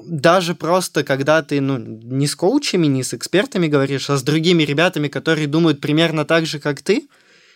даже 0.05 0.55
просто, 0.55 1.05
когда 1.05 1.43
ты 1.43 1.61
ну, 1.61 1.79
не 1.79 2.27
с 2.27 2.35
коучами, 2.35 2.87
не 2.87 3.05
с 3.05 3.15
экспертами 3.15 3.69
говоришь, 3.69 4.11
а 4.11 4.17
с 4.17 4.23
другими 4.23 4.65
ребятами, 4.65 5.07
которые 5.07 5.47
думают 5.47 5.81
примерно 5.81 6.25
так 6.25 6.47
же, 6.47 6.59
как 6.59 6.83
ты, 6.83 7.09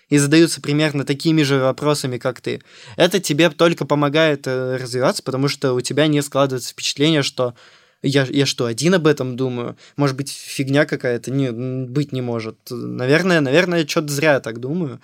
и 0.08 0.18
задаются 0.18 0.60
примерно 0.60 1.04
такими 1.04 1.42
же 1.42 1.58
вопросами, 1.58 2.18
как 2.18 2.40
ты, 2.40 2.62
это 2.96 3.18
тебе 3.18 3.50
только 3.50 3.84
помогает 3.84 4.46
э, 4.46 4.76
развиваться, 4.76 5.24
потому 5.24 5.48
что 5.48 5.74
у 5.74 5.80
тебя 5.80 6.06
не 6.06 6.22
складывается 6.22 6.70
впечатление, 6.70 7.22
что 7.22 7.54
я, 8.02 8.24
я 8.24 8.46
что, 8.46 8.66
один 8.66 8.94
об 8.94 9.06
этом 9.06 9.36
думаю? 9.36 9.76
Может 9.96 10.16
быть, 10.16 10.30
фигня 10.30 10.84
какая-то? 10.84 11.30
Не, 11.30 11.50
быть 11.50 12.12
не 12.12 12.22
может. 12.22 12.56
Наверное, 12.70 13.40
наверное, 13.40 13.80
я 13.80 13.88
что-то 13.88 14.12
зря 14.12 14.40
так 14.40 14.60
думаю. 14.60 15.00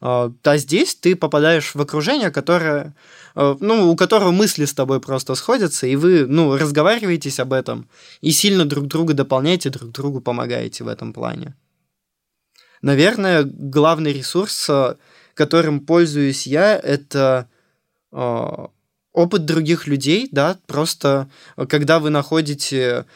А 0.00 0.30
здесь 0.56 0.94
ты 0.94 1.16
попадаешь 1.16 1.74
в 1.74 1.80
окружение, 1.80 2.30
которое, 2.30 2.94
ну, 3.34 3.90
у 3.90 3.96
которого 3.96 4.30
мысли 4.30 4.66
с 4.66 4.74
тобой 4.74 5.00
просто 5.00 5.34
сходятся, 5.34 5.86
и 5.86 5.96
вы, 5.96 6.26
ну, 6.26 6.54
разговариваетесь 6.56 7.40
об 7.40 7.54
этом, 7.54 7.88
и 8.20 8.30
сильно 8.30 8.66
друг 8.66 8.88
друга 8.88 9.14
дополняете, 9.14 9.70
друг 9.70 9.92
другу 9.92 10.20
помогаете 10.20 10.84
в 10.84 10.88
этом 10.88 11.14
плане. 11.14 11.54
Наверное, 12.82 13.42
главный 13.44 14.12
ресурс, 14.12 14.68
которым 15.32 15.80
пользуюсь 15.80 16.46
я, 16.46 16.76
это 16.78 17.48
опыт 19.16 19.46
других 19.46 19.86
людей, 19.86 20.28
да, 20.30 20.58
просто 20.66 21.28
когда 21.68 21.98
вы 21.98 22.10
находите 22.10 23.06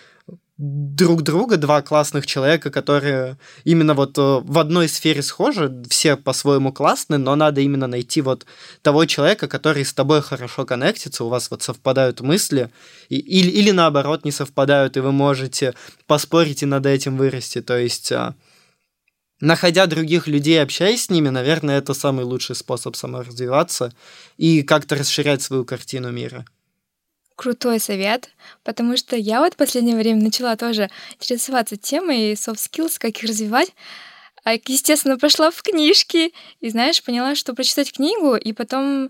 друг 0.56 1.22
друга, 1.22 1.56
два 1.56 1.82
классных 1.82 2.26
человека, 2.26 2.70
которые 2.70 3.36
именно 3.64 3.94
вот 3.94 4.16
в 4.16 4.58
одной 4.58 4.88
сфере 4.88 5.22
схожи, 5.22 5.82
все 5.88 6.16
по-своему 6.16 6.72
классны, 6.72 7.18
но 7.18 7.36
надо 7.36 7.60
именно 7.60 7.86
найти 7.86 8.22
вот 8.22 8.46
того 8.82 9.04
человека, 9.04 9.46
который 9.46 9.84
с 9.84 9.92
тобой 9.92 10.22
хорошо 10.22 10.64
коннектится, 10.64 11.24
у 11.24 11.28
вас 11.28 11.50
вот 11.50 11.62
совпадают 11.62 12.20
мысли, 12.20 12.70
и, 13.10 13.16
или, 13.16 13.50
или 13.50 13.70
наоборот 13.70 14.24
не 14.24 14.32
совпадают, 14.32 14.96
и 14.96 15.00
вы 15.00 15.12
можете 15.12 15.74
поспорить 16.06 16.62
и 16.62 16.66
над 16.66 16.86
этим 16.86 17.16
вырасти, 17.16 17.60
то 17.60 17.78
есть 17.78 18.12
находя 19.40 19.86
других 19.86 20.26
людей, 20.26 20.62
общаясь 20.62 21.04
с 21.04 21.10
ними, 21.10 21.28
наверное, 21.28 21.78
это 21.78 21.94
самый 21.94 22.24
лучший 22.24 22.56
способ 22.56 22.96
саморазвиваться 22.96 23.92
и 24.36 24.62
как-то 24.62 24.96
расширять 24.96 25.42
свою 25.42 25.64
картину 25.64 26.10
мира 26.10 26.44
крутой 27.40 27.80
совет, 27.80 28.28
потому 28.64 28.98
что 28.98 29.16
я 29.16 29.40
вот 29.40 29.54
в 29.54 29.56
последнее 29.56 29.96
время 29.96 30.22
начала 30.22 30.56
тоже 30.56 30.90
интересоваться 31.18 31.78
темой 31.78 32.34
soft 32.34 32.56
skills, 32.56 32.98
как 32.98 33.16
их 33.16 33.22
развивать. 33.22 33.72
А, 34.44 34.52
естественно, 34.52 35.16
пошла 35.16 35.50
в 35.50 35.62
книжки 35.62 36.34
и, 36.60 36.68
знаешь, 36.68 37.02
поняла, 37.02 37.34
что 37.34 37.54
прочитать 37.54 37.92
книгу 37.94 38.36
и 38.36 38.52
потом 38.52 39.08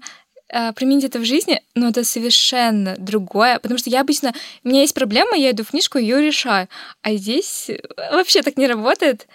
а, 0.53 0.73
применить 0.73 1.05
это 1.05 1.19
в 1.19 1.25
жизни, 1.25 1.61
ну, 1.75 1.89
это 1.89 2.05
совершенно 2.05 2.97
другое, 2.99 3.59
потому 3.59 3.79
что 3.79 3.91
я 3.91 4.01
обычно... 4.01 4.33
У 4.63 4.69
меня 4.69 4.83
есть 4.83 4.95
проблема, 4.95 5.37
я 5.37 5.51
иду 5.51 5.65
в 5.65 5.71
книжку, 5.71 5.99
ее 5.99 6.23
решаю. 6.23 6.69
А 7.03 7.13
здесь 7.15 7.69
вообще 8.13 8.43
так 8.43 8.57
не 8.57 8.69
работает. 8.69 9.27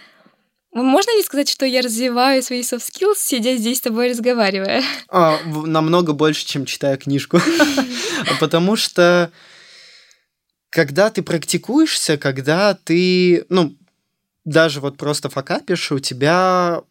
Можно 0.75 1.15
ли 1.15 1.23
сказать, 1.23 1.49
что 1.49 1.65
я 1.65 1.81
развиваю 1.81 2.43
свои 2.43 2.59
soft 2.59 2.83
skills, 2.91 3.15
сидя 3.17 3.55
здесь 3.55 3.77
с 3.77 3.81
тобой 3.81 4.09
разговаривая? 4.09 4.83
А, 5.07 5.39
намного 5.45 6.11
больше, 6.11 6.45
чем 6.45 6.65
читая 6.65 6.97
книжку. 6.97 7.39
Потому 8.41 8.75
что 8.75 9.31
когда 10.69 11.09
ты 11.09 11.23
практикуешься, 11.23 12.17
когда 12.17 12.73
ты, 12.73 13.45
ну, 13.47 13.77
даже 14.43 14.81
вот 14.81 14.97
просто 14.97 15.29
факапишь, 15.29 15.93
у 15.93 15.99
тебя 15.99 16.81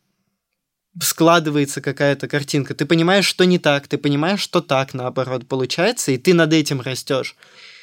складывается 1.02 1.82
какая-то 1.82 2.26
картинка. 2.26 2.74
Ты 2.74 2.86
понимаешь, 2.86 3.26
что 3.26 3.44
не 3.44 3.58
так, 3.58 3.86
ты 3.86 3.98
понимаешь, 3.98 4.40
что 4.40 4.62
так, 4.62 4.94
наоборот, 4.94 5.46
получается, 5.46 6.10
и 6.10 6.16
ты 6.16 6.32
над 6.32 6.54
этим 6.54 6.80
растешь. 6.80 7.36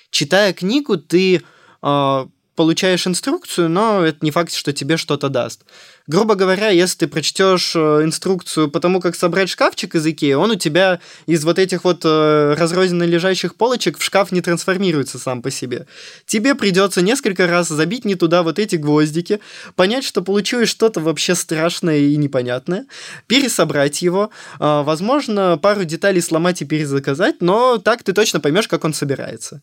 Читая 0.09 0.53
книгу, 0.53 0.97
ты 0.97 1.43
э, 1.83 2.25
получаешь 2.55 3.07
инструкцию, 3.07 3.69
но 3.69 4.01
это 4.05 4.19
не 4.21 4.31
факт, 4.31 4.53
что 4.53 4.73
тебе 4.73 4.97
что-то 4.97 5.29
даст. 5.29 5.63
Грубо 6.07 6.35
говоря, 6.35 6.69
если 6.69 6.99
ты 6.99 7.07
прочтешь 7.07 7.75
э, 7.75 8.03
инструкцию 8.03 8.69
по 8.69 8.79
тому, 8.79 8.99
как 8.99 9.15
собрать 9.15 9.49
шкафчик 9.49 9.95
из 9.95 10.05
Икеи, 10.05 10.33
он 10.33 10.51
у 10.51 10.55
тебя 10.55 10.99
из 11.27 11.43
вот 11.45 11.59
этих 11.59 11.83
вот 11.83 12.01
э, 12.03 12.55
разрозненно 12.57 13.03
лежащих 13.03 13.55
полочек 13.55 13.99
в 13.99 14.03
шкаф 14.03 14.31
не 14.31 14.41
трансформируется 14.41 15.19
сам 15.19 15.41
по 15.41 15.51
себе. 15.51 15.85
Тебе 16.25 16.55
придется 16.55 17.01
несколько 17.01 17.45
раз 17.45 17.67
забить 17.67 18.03
не 18.03 18.15
туда 18.15 18.41
вот 18.41 18.57
эти 18.57 18.77
гвоздики, 18.77 19.39
понять, 19.75 20.03
что 20.03 20.21
получилось 20.23 20.69
что-то 20.69 21.01
вообще 21.01 21.35
страшное 21.35 21.99
и 21.99 22.15
непонятное, 22.17 22.87
пересобрать 23.27 24.01
его, 24.01 24.31
э, 24.59 24.81
возможно, 24.83 25.59
пару 25.61 25.83
деталей 25.83 26.21
сломать 26.21 26.61
и 26.61 26.65
перезаказать, 26.65 27.41
но 27.41 27.77
так 27.77 28.03
ты 28.03 28.13
точно 28.13 28.39
поймешь, 28.39 28.67
как 28.67 28.83
он 28.85 28.93
собирается 28.93 29.61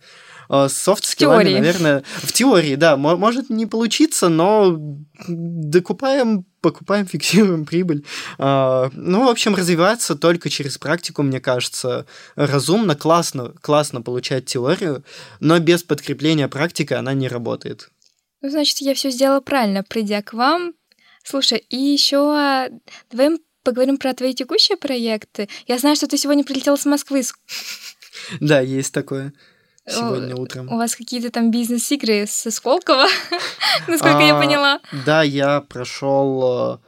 софт-скиллами, 0.50 1.52
наверное, 1.52 2.04
в 2.22 2.32
теории, 2.32 2.74
да, 2.74 2.96
может 2.96 3.50
не 3.50 3.66
получиться, 3.66 4.28
но 4.28 4.78
докупаем, 5.28 6.37
покупаем, 6.60 7.06
фиксируем 7.08 7.64
прибыль. 7.64 8.04
А, 8.38 8.90
ну, 8.92 9.26
в 9.26 9.28
общем, 9.28 9.54
развиваться 9.54 10.14
только 10.14 10.50
через 10.50 10.78
практику, 10.78 11.22
мне 11.22 11.40
кажется, 11.40 12.06
разумно, 12.36 12.96
классно, 12.96 13.54
классно 13.60 14.02
получать 14.02 14.46
теорию, 14.46 15.04
но 15.40 15.58
без 15.58 15.82
подкрепления 15.82 16.48
практики 16.48 16.92
она 16.92 17.14
не 17.14 17.28
работает. 17.28 17.90
Ну, 18.40 18.50
значит, 18.50 18.78
я 18.78 18.94
все 18.94 19.10
сделала 19.10 19.40
правильно, 19.40 19.82
придя 19.82 20.22
к 20.22 20.32
вам. 20.32 20.74
Слушай, 21.24 21.58
и 21.68 21.76
еще 21.76 22.70
давай 23.10 23.38
поговорим 23.64 23.98
про 23.98 24.14
твои 24.14 24.32
текущие 24.32 24.78
проекты. 24.78 25.48
Я 25.66 25.78
знаю, 25.78 25.96
что 25.96 26.06
ты 26.06 26.16
сегодня 26.16 26.44
прилетела 26.44 26.76
с 26.76 26.86
Москвы. 26.86 27.22
Да, 28.40 28.60
есть 28.60 28.92
такое 28.92 29.32
сегодня 29.88 30.36
утром. 30.36 30.72
У 30.72 30.76
вас 30.76 30.94
какие-то 30.94 31.30
там 31.30 31.50
бизнес-игры 31.50 32.26
со 32.26 32.50
Сколково, 32.50 33.06
насколько 33.88 34.20
я 34.20 34.36
а, 34.36 34.40
поняла. 34.40 34.80
Да, 35.06 35.22
я 35.22 35.60
прошел 35.60 36.74
э, 36.74 36.78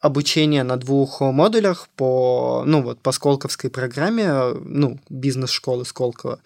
обучение 0.00 0.62
на 0.62 0.76
двух 0.76 1.20
модулях 1.20 1.88
по, 1.96 2.64
ну 2.66 2.82
вот, 2.82 3.00
по 3.00 3.12
Сколковской 3.12 3.70
программе, 3.70 4.54
ну, 4.64 4.98
бизнес-школы 5.08 5.84
Сколково. 5.84 6.40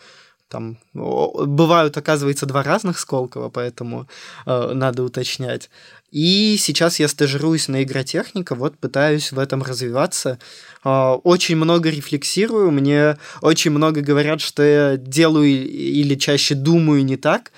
Там 0.48 0.78
бывают, 0.92 1.96
оказывается, 1.96 2.46
два 2.46 2.62
разных 2.62 2.98
Сколково, 2.98 3.48
поэтому 3.48 4.06
э, 4.46 4.72
надо 4.74 5.02
уточнять. 5.02 5.70
И 6.14 6.56
сейчас 6.60 7.00
я 7.00 7.08
стажируюсь 7.08 7.66
на 7.66 7.82
игротехника, 7.82 8.54
вот 8.54 8.78
пытаюсь 8.78 9.32
в 9.32 9.38
этом 9.40 9.64
развиваться. 9.64 10.38
Э, 10.84 11.14
очень 11.24 11.56
много 11.56 11.90
рефлексирую, 11.90 12.70
мне 12.70 13.18
очень 13.42 13.72
много 13.72 14.00
говорят, 14.00 14.40
что 14.40 14.62
я 14.62 14.96
делаю 14.96 15.48
или 15.50 16.14
чаще 16.14 16.54
думаю 16.54 17.04
не 17.04 17.16
так. 17.16 17.50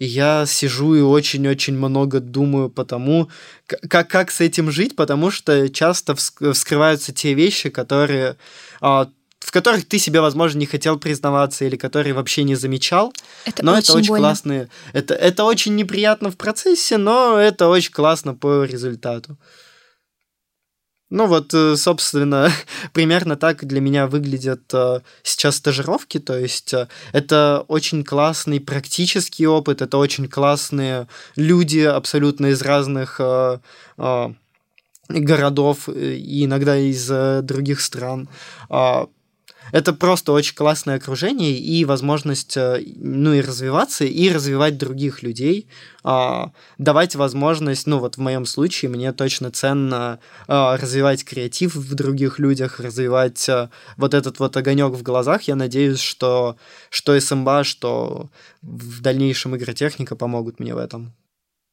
И 0.00 0.06
я 0.06 0.44
сижу 0.44 0.96
и 0.96 1.00
очень-очень 1.02 1.76
много 1.78 2.18
думаю 2.18 2.68
по 2.68 2.84
тому, 2.84 3.30
как, 3.88 4.08
как 4.08 4.30
с 4.32 4.40
этим 4.40 4.72
жить, 4.72 4.96
потому 4.96 5.30
что 5.30 5.68
часто 5.68 6.16
вскрываются 6.16 7.12
те 7.12 7.34
вещи, 7.34 7.70
которые 7.70 8.36
а, 8.80 9.08
в 9.40 9.50
которых 9.52 9.88
ты 9.88 9.98
себе, 9.98 10.20
возможно, 10.20 10.58
не 10.58 10.66
хотел 10.66 10.98
признаваться 10.98 11.64
или 11.64 11.76
которые 11.76 12.12
вообще 12.12 12.44
не 12.44 12.54
замечал. 12.54 13.12
Это 13.44 13.64
но 13.64 13.72
очень 13.72 13.82
это 13.82 13.92
очень 13.94 14.08
больно. 14.08 14.28
классно. 14.28 14.68
Это, 14.92 15.14
это 15.14 15.44
очень 15.44 15.74
неприятно 15.74 16.30
в 16.30 16.36
процессе, 16.36 16.98
но 16.98 17.38
это 17.38 17.68
очень 17.68 17.92
классно 17.92 18.34
по 18.34 18.64
результату. 18.64 19.38
Ну 21.10 21.26
вот, 21.26 21.52
э, 21.52 21.74
собственно, 21.76 22.50
примерно 22.92 23.36
так 23.36 23.64
для 23.66 23.80
меня 23.80 24.06
выглядят 24.06 24.62
э, 24.72 25.00
сейчас 25.24 25.56
стажировки. 25.56 26.18
То 26.18 26.38
есть 26.38 26.72
э, 26.72 26.86
это 27.12 27.64
очень 27.66 28.04
классный 28.04 28.60
практический 28.60 29.46
опыт, 29.46 29.82
это 29.82 29.98
очень 29.98 30.28
классные 30.28 31.08
люди 31.34 31.80
абсолютно 31.80 32.46
из 32.46 32.62
разных 32.62 33.20
городов 35.08 35.88
и 35.88 36.44
иногда 36.44 36.76
из 36.76 37.08
других 37.42 37.80
стран. 37.80 38.28
Это 39.72 39.92
просто 39.92 40.32
очень 40.32 40.54
классное 40.54 40.96
окружение 40.96 41.58
и 41.58 41.84
возможность, 41.84 42.56
э, 42.56 42.82
ну, 42.96 43.34
и 43.34 43.40
развиваться, 43.40 44.04
и 44.04 44.30
развивать 44.30 44.78
других 44.78 45.22
людей, 45.22 45.68
а, 46.02 46.52
давать 46.78 47.14
возможность, 47.14 47.86
ну, 47.86 47.98
вот 47.98 48.16
в 48.16 48.20
моем 48.20 48.46
случае 48.46 48.90
мне 48.90 49.12
точно 49.12 49.50
ценно 49.50 50.18
а, 50.48 50.76
развивать 50.76 51.24
креатив 51.24 51.74
в 51.74 51.94
других 51.94 52.38
людях, 52.38 52.80
развивать 52.80 53.48
а, 53.48 53.70
вот 53.96 54.14
этот 54.14 54.38
вот 54.38 54.56
огонек 54.56 54.92
в 54.92 55.02
глазах. 55.02 55.42
Я 55.42 55.56
надеюсь, 55.56 56.00
что, 56.00 56.56
что 56.88 57.18
СМБА, 57.18 57.64
что 57.64 58.30
в 58.62 59.00
дальнейшем 59.00 59.56
игротехника 59.56 60.16
помогут 60.16 60.60
мне 60.60 60.74
в 60.74 60.78
этом. 60.78 61.12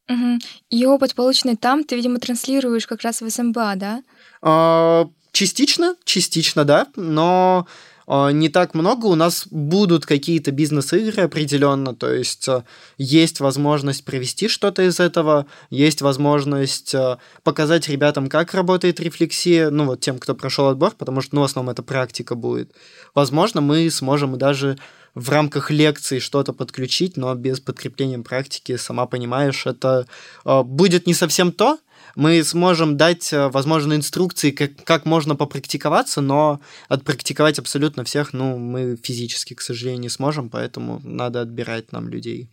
Угу. 0.10 0.40
И 0.70 0.86
опыт, 0.86 1.16
полученный 1.16 1.58
там, 1.58 1.84
ты, 1.84 1.96
видимо, 1.96 2.20
транслируешь 2.20 2.88
как 2.88 3.02
раз 3.02 3.22
в 3.22 3.30
СМБА, 3.30 3.76
да? 3.76 4.04
А, 4.42 5.10
частично, 5.38 5.96
частично, 6.04 6.66
да, 6.66 6.88
но 6.96 7.68
а, 8.08 8.32
не 8.32 8.50
так 8.50 8.74
много. 8.74 9.06
У 9.06 9.14
нас 9.14 9.46
будут 9.52 10.08
какие-то 10.08 10.52
бизнес-игры 10.52 11.22
определенно, 11.22 11.94
то 11.94 12.12
есть 12.12 12.50
а, 12.50 12.64
есть 12.98 13.40
возможность 13.40 14.04
провести 14.04 14.48
что-то 14.48 14.82
из 14.82 15.00
этого, 15.00 15.46
есть 15.70 16.02
возможность 16.02 16.96
а, 16.96 17.20
показать 17.44 17.88
ребятам, 17.88 18.30
как 18.30 18.56
работает 18.56 19.00
рефлексия, 19.00 19.70
ну 19.70 19.86
вот 19.86 20.00
тем, 20.00 20.18
кто 20.18 20.34
прошел 20.34 20.70
отбор, 20.70 20.96
потому 20.98 21.22
что, 21.22 21.36
ну, 21.36 21.42
в 21.42 21.44
основном 21.44 21.72
это 21.72 21.84
практика 21.84 22.34
будет. 22.34 22.72
Возможно, 23.14 23.62
мы 23.62 23.92
сможем 23.92 24.40
даже 24.40 24.80
в 25.14 25.30
рамках 25.30 25.70
лекции 25.70 26.18
что-то 26.18 26.52
подключить, 26.52 27.16
но 27.16 27.36
без 27.36 27.60
подкрепления 27.60 28.20
практики, 28.20 28.76
сама 28.78 29.06
понимаешь, 29.06 29.68
это 29.68 30.08
будет 30.46 31.08
не 31.08 31.16
совсем 31.16 31.52
то, 31.52 31.80
мы 32.18 32.44
сможем 32.44 32.98
дать, 32.98 33.32
э, 33.32 33.48
возможно, 33.50 33.94
инструкции, 33.94 34.50
как, 34.50 34.72
как 34.84 35.06
можно 35.06 35.36
попрактиковаться, 35.36 36.20
но 36.20 36.60
отпрактиковать 36.90 37.60
абсолютно 37.60 38.04
всех, 38.04 38.34
ну, 38.34 38.58
мы 38.58 38.96
физически, 38.96 39.54
к 39.54 39.62
сожалению, 39.62 40.02
не 40.02 40.10
сможем, 40.10 40.50
поэтому 40.50 41.00
надо 41.04 41.42
отбирать 41.42 41.92
нам 41.92 42.10
людей. 42.10 42.50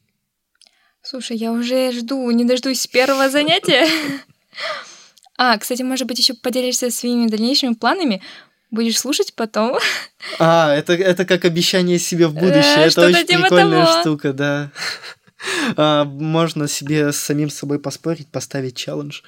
Слушай, 1.01 1.39
я 1.39 1.51
уже 1.51 1.93
жду, 1.93 2.31
не 2.31 2.45
дождусь 2.45 2.87
первого 2.87 3.31
занятия. 3.31 3.89
А, 5.37 5.59
кстати, 5.59 5.83
может 5.83 6.07
быть, 6.07 6.17
еще 6.21 6.35
поделишься 6.35 6.93
своими 6.93 7.27
дальнейшими 7.27 7.75
планами. 7.75 8.23
Будешь 8.71 9.01
слушать 9.01 9.35
потом. 9.35 9.81
А, 10.39 10.73
это, 10.73 10.93
это 10.93 11.25
как 11.25 11.45
обещание 11.45 11.99
себе 11.99 12.29
в 12.29 12.35
будущее. 12.41 12.85
Э, 12.85 12.87
это 12.87 13.07
очень 13.07 13.27
типа 13.27 13.43
прикольная 13.43 13.85
того. 13.85 14.01
штука, 14.01 14.33
да. 14.33 14.71
А, 15.77 16.05
можно 16.05 16.69
себе 16.69 17.13
с 17.13 17.17
самим 17.17 17.51
собой 17.51 17.79
поспорить, 17.79 18.29
поставить 18.29 18.77
челлендж. 18.77 19.23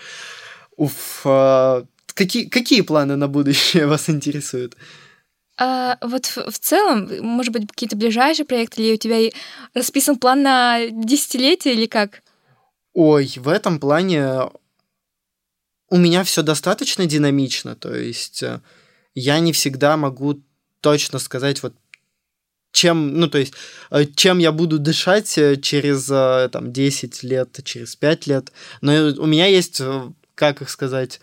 Уф, 0.76 1.22
а, 1.24 1.84
какие, 2.14 2.48
какие 2.48 2.82
планы 2.82 3.16
на 3.16 3.28
будущее 3.28 3.86
вас 3.88 4.08
интересуют? 4.10 4.76
А, 5.58 5.96
вот 6.02 6.26
в, 6.26 6.50
в 6.50 6.58
целом, 6.58 7.08
может 7.20 7.52
быть, 7.52 7.68
какие-то 7.68 7.96
ближайшие 7.96 8.44
проекты, 8.44 8.82
или 8.82 8.94
у 8.94 8.98
тебя 8.98 9.30
расписан 9.74 10.16
план 10.16 10.42
на 10.42 10.88
десятилетие, 10.90 11.74
или 11.74 11.86
как? 11.86 12.22
Ой, 12.92 13.32
в 13.36 13.48
этом 13.48 13.78
плане 13.78 14.50
у 15.88 15.96
меня 15.96 16.24
все 16.24 16.42
достаточно 16.42 17.06
динамично, 17.06 17.74
то 17.74 17.94
есть 17.94 18.42
э, 18.42 18.60
я 19.14 19.38
не 19.38 19.52
всегда 19.52 19.96
могу 19.96 20.42
точно 20.80 21.18
сказать, 21.18 21.62
вот 21.62 21.74
чем, 22.76 23.18
ну, 23.18 23.26
то 23.26 23.38
есть, 23.38 23.54
э, 23.90 24.04
чем 24.14 24.38
я 24.38 24.52
буду 24.52 24.78
дышать 24.78 25.38
э, 25.38 25.56
через, 25.56 26.08
э, 26.10 26.48
там, 26.52 26.72
10 26.72 27.22
лет, 27.22 27.58
через 27.64 27.96
5 27.96 28.26
лет. 28.26 28.52
Но 28.82 28.92
у 29.18 29.26
меня 29.26 29.46
есть, 29.46 29.80
как 30.34 30.60
их 30.60 30.68
сказать, 30.68 31.20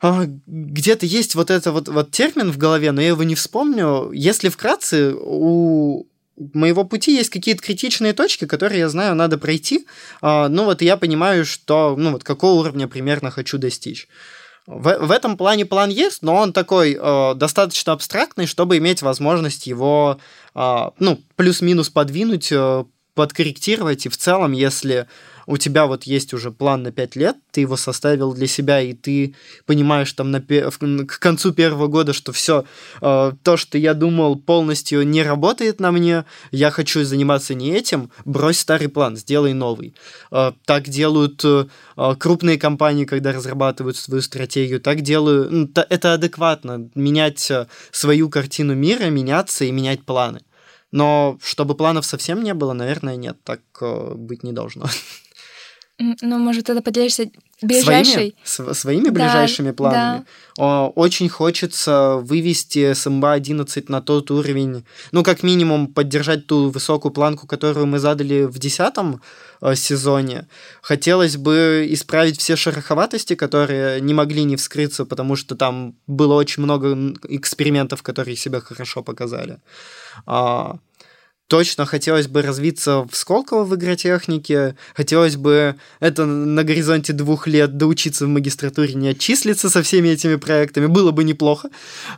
а, 0.00 0.26
где-то 0.46 1.06
есть 1.06 1.34
вот 1.34 1.50
это 1.50 1.72
вот, 1.72 1.88
вот 1.88 2.10
термин 2.12 2.52
в 2.52 2.58
голове, 2.58 2.92
но 2.92 3.00
я 3.00 3.08
его 3.08 3.24
не 3.24 3.34
вспомню. 3.34 4.12
Если 4.12 4.48
вкратце, 4.48 5.14
у 5.14 6.06
моего 6.36 6.84
пути 6.84 7.16
есть 7.16 7.30
какие-то 7.30 7.62
критичные 7.62 8.12
точки, 8.12 8.46
которые 8.46 8.80
я 8.80 8.88
знаю, 8.88 9.14
надо 9.16 9.38
пройти. 9.38 9.86
А, 10.20 10.48
ну 10.48 10.64
вот 10.64 10.82
я 10.82 10.96
понимаю, 10.96 11.44
что, 11.44 11.96
ну 11.98 12.12
вот 12.12 12.22
какого 12.22 12.60
уровня 12.60 12.86
примерно 12.86 13.30
хочу 13.30 13.58
достичь. 13.58 14.08
В, 14.66 14.96
в 14.98 15.10
этом 15.10 15.36
плане 15.36 15.66
план 15.66 15.90
есть, 15.90 16.22
но 16.22 16.36
он 16.36 16.52
такой 16.54 16.98
э, 16.98 17.34
достаточно 17.34 17.92
абстрактный, 17.92 18.46
чтобы 18.46 18.78
иметь 18.78 19.02
возможность 19.02 19.66
его, 19.66 20.18
ну, 20.54 21.20
плюс-минус 21.36 21.90
подвинуть 21.90 22.52
э, 22.52 22.84
подкорректировать. 23.14 24.06
И 24.06 24.08
в 24.08 24.16
целом, 24.16 24.52
если 24.52 25.06
у 25.46 25.56
тебя 25.56 25.86
вот 25.86 26.04
есть 26.04 26.34
уже 26.34 26.50
план 26.50 26.82
на 26.82 26.92
5 26.92 27.16
лет, 27.16 27.36
ты 27.50 27.60
его 27.60 27.76
составил 27.76 28.34
для 28.34 28.46
себя, 28.46 28.80
и 28.80 28.92
ты 28.92 29.34
понимаешь 29.66 30.12
там 30.12 30.30
на, 30.30 30.40
к 30.40 31.18
концу 31.18 31.52
первого 31.52 31.86
года, 31.86 32.12
что 32.12 32.32
все, 32.32 32.64
э, 33.00 33.32
то, 33.42 33.56
что 33.56 33.78
я 33.78 33.94
думал, 33.94 34.36
полностью 34.36 35.06
не 35.06 35.22
работает 35.22 35.80
на 35.80 35.92
мне, 35.92 36.24
я 36.50 36.70
хочу 36.70 37.04
заниматься 37.04 37.54
не 37.54 37.70
этим, 37.70 38.10
брось 38.24 38.58
старый 38.58 38.88
план, 38.88 39.16
сделай 39.16 39.52
новый. 39.52 39.94
Э, 40.30 40.52
так 40.64 40.88
делают 40.88 41.44
э, 41.44 41.66
крупные 42.18 42.58
компании, 42.58 43.04
когда 43.04 43.32
разрабатывают 43.32 43.96
свою 43.96 44.22
стратегию, 44.22 44.80
так 44.80 45.02
делаю, 45.02 45.48
ну, 45.50 45.68
это 45.88 46.14
адекватно, 46.14 46.90
менять 46.94 47.52
свою 47.90 48.28
картину 48.30 48.74
мира, 48.74 49.04
меняться 49.10 49.64
и 49.64 49.72
менять 49.72 50.04
планы. 50.04 50.40
Но 50.90 51.38
чтобы 51.42 51.74
планов 51.74 52.06
совсем 52.06 52.44
не 52.44 52.54
было, 52.54 52.72
наверное, 52.72 53.16
нет, 53.16 53.36
так 53.42 53.60
быть 53.80 54.44
не 54.44 54.52
должно. 54.52 54.86
Ну, 55.98 56.38
может, 56.38 56.66
тогда 56.66 56.82
поделишься 56.82 57.30
ближайшей... 57.62 58.34
Своими, 58.42 58.72
своими 58.72 59.04
да, 59.04 59.12
ближайшими 59.12 59.70
планами. 59.70 60.24
Да. 60.56 60.86
Очень 60.88 61.28
хочется 61.28 62.16
вывести 62.16 62.92
СМБ-11 62.92 63.84
на 63.88 64.00
тот 64.00 64.30
уровень, 64.32 64.84
ну, 65.12 65.22
как 65.22 65.44
минимум, 65.44 65.86
поддержать 65.86 66.48
ту 66.48 66.70
высокую 66.70 67.12
планку, 67.12 67.46
которую 67.46 67.86
мы 67.86 68.00
задали 68.00 68.44
в 68.44 68.58
десятом 68.58 69.22
э, 69.60 69.76
сезоне. 69.76 70.48
Хотелось 70.82 71.36
бы 71.36 71.86
исправить 71.90 72.40
все 72.40 72.56
шероховатости, 72.56 73.36
которые 73.36 74.00
не 74.00 74.14
могли 74.14 74.42
не 74.42 74.56
вскрыться, 74.56 75.04
потому 75.04 75.36
что 75.36 75.54
там 75.54 75.94
было 76.08 76.34
очень 76.34 76.64
много 76.64 77.14
экспериментов, 77.28 78.02
которые 78.02 78.36
себя 78.36 78.60
хорошо 78.60 79.04
показали. 79.04 79.60
Точно 81.48 81.84
хотелось 81.84 82.26
бы 82.26 82.40
развиться 82.40 83.02
в 83.02 83.14
Сколково 83.14 83.64
в 83.64 83.74
игротехнике, 83.74 84.76
хотелось 84.94 85.36
бы 85.36 85.76
это 86.00 86.24
на 86.24 86.64
горизонте 86.64 87.12
двух 87.12 87.46
лет 87.46 87.76
доучиться 87.76 88.24
в 88.24 88.28
магистратуре, 88.28 88.94
не 88.94 89.08
отчислиться 89.08 89.68
со 89.68 89.82
всеми 89.82 90.08
этими 90.08 90.36
проектами, 90.36 90.86
было 90.86 91.10
бы 91.10 91.22
неплохо, 91.22 91.68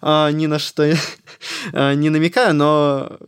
а, 0.01 0.31
ни 0.31 0.47
на 0.47 0.61
что 0.61 0.95
а, 1.73 1.95
не 1.95 2.09
намекаю, 2.09 2.55
но 2.55 3.19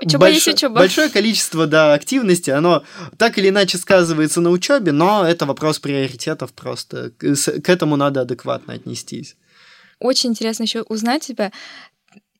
Учеба 0.00 0.26
Больш... 0.26 0.34
есть 0.34 0.48
учеба. 0.48 0.74
Большое 0.76 1.08
количество 1.08 1.66
да, 1.66 1.94
активности, 1.94 2.50
оно 2.50 2.84
так 3.16 3.38
или 3.38 3.48
иначе 3.48 3.78
сказывается 3.78 4.40
на 4.40 4.50
учебе, 4.50 4.92
но 4.92 5.26
это 5.26 5.46
вопрос 5.46 5.78
приоритетов 5.78 6.52
просто. 6.52 7.10
К 7.18 7.68
этому 7.68 7.96
надо 7.96 8.20
адекватно 8.22 8.74
отнестись. 8.74 9.36
Очень 10.00 10.30
интересно 10.30 10.64
еще 10.64 10.82
узнать 10.82 11.22
тебя. 11.22 11.52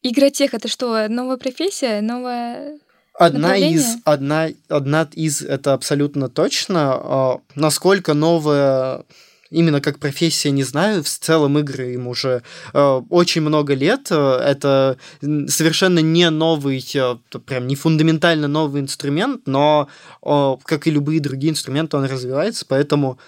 Игротех 0.05 0.55
это 0.55 0.69
что, 0.69 1.09
новая 1.09 1.39
профессия, 1.39 2.01
новая 2.01 2.79
Одна 3.15 3.57
из, 3.57 3.97
одна, 4.05 4.49
одна 4.69 5.09
из, 5.13 5.41
это 5.41 5.73
абсолютно 5.73 6.29
точно. 6.29 6.95
А, 6.95 7.41
насколько 7.55 8.13
новая 8.13 9.05
именно 9.51 9.81
как 9.81 9.99
профессия, 9.99 10.51
не 10.51 10.65
знаю. 10.65 11.03
В 11.03 11.09
целом 11.09 11.59
игры 11.59 11.95
им 11.95 12.09
уже 12.09 12.43
э, 12.73 13.01
очень 13.09 13.41
много 13.43 13.75
лет. 13.75 14.11
Это 14.11 14.99
совершенно 15.21 16.01
не 16.01 16.29
новый, 16.31 16.85
э, 16.95 17.17
прям 17.47 17.67
не 17.67 17.77
фундаментально 17.77 18.49
новый 18.49 18.83
инструмент, 18.83 19.43
но, 19.47 19.89
э, 20.23 20.57
как 20.65 20.87
и 20.87 20.91
любые 20.91 21.21
другие 21.21 21.53
инструменты, 21.53 21.97
он 21.97 22.05
развивается, 22.05 22.67
поэтому 22.69 23.19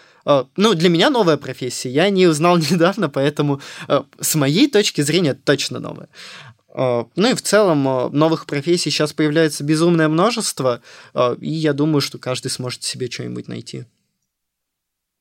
ну, 0.56 0.74
для 0.74 0.88
меня 0.88 1.08
новая 1.08 1.36
профессия. 1.36 1.88
Я 1.88 2.10
не 2.10 2.26
узнал 2.26 2.58
недавно, 2.70 3.08
поэтому 3.08 3.60
с 4.18 4.34
моей 4.34 4.68
точки 4.68 5.00
зрения 5.00 5.34
точно 5.34 5.78
новая. 5.78 6.08
А, 6.78 7.06
ну 7.16 7.30
и 7.30 7.34
в 7.34 7.40
целом 7.40 7.88
а, 7.88 8.10
новых 8.10 8.44
профессий 8.44 8.90
сейчас 8.90 9.14
появляется 9.14 9.64
безумное 9.64 10.08
множество, 10.08 10.82
а, 11.14 11.34
и 11.40 11.50
я 11.50 11.72
думаю, 11.72 12.02
что 12.02 12.18
каждый 12.18 12.50
сможет 12.50 12.82
себе 12.82 13.10
что-нибудь 13.10 13.48
найти. 13.48 13.86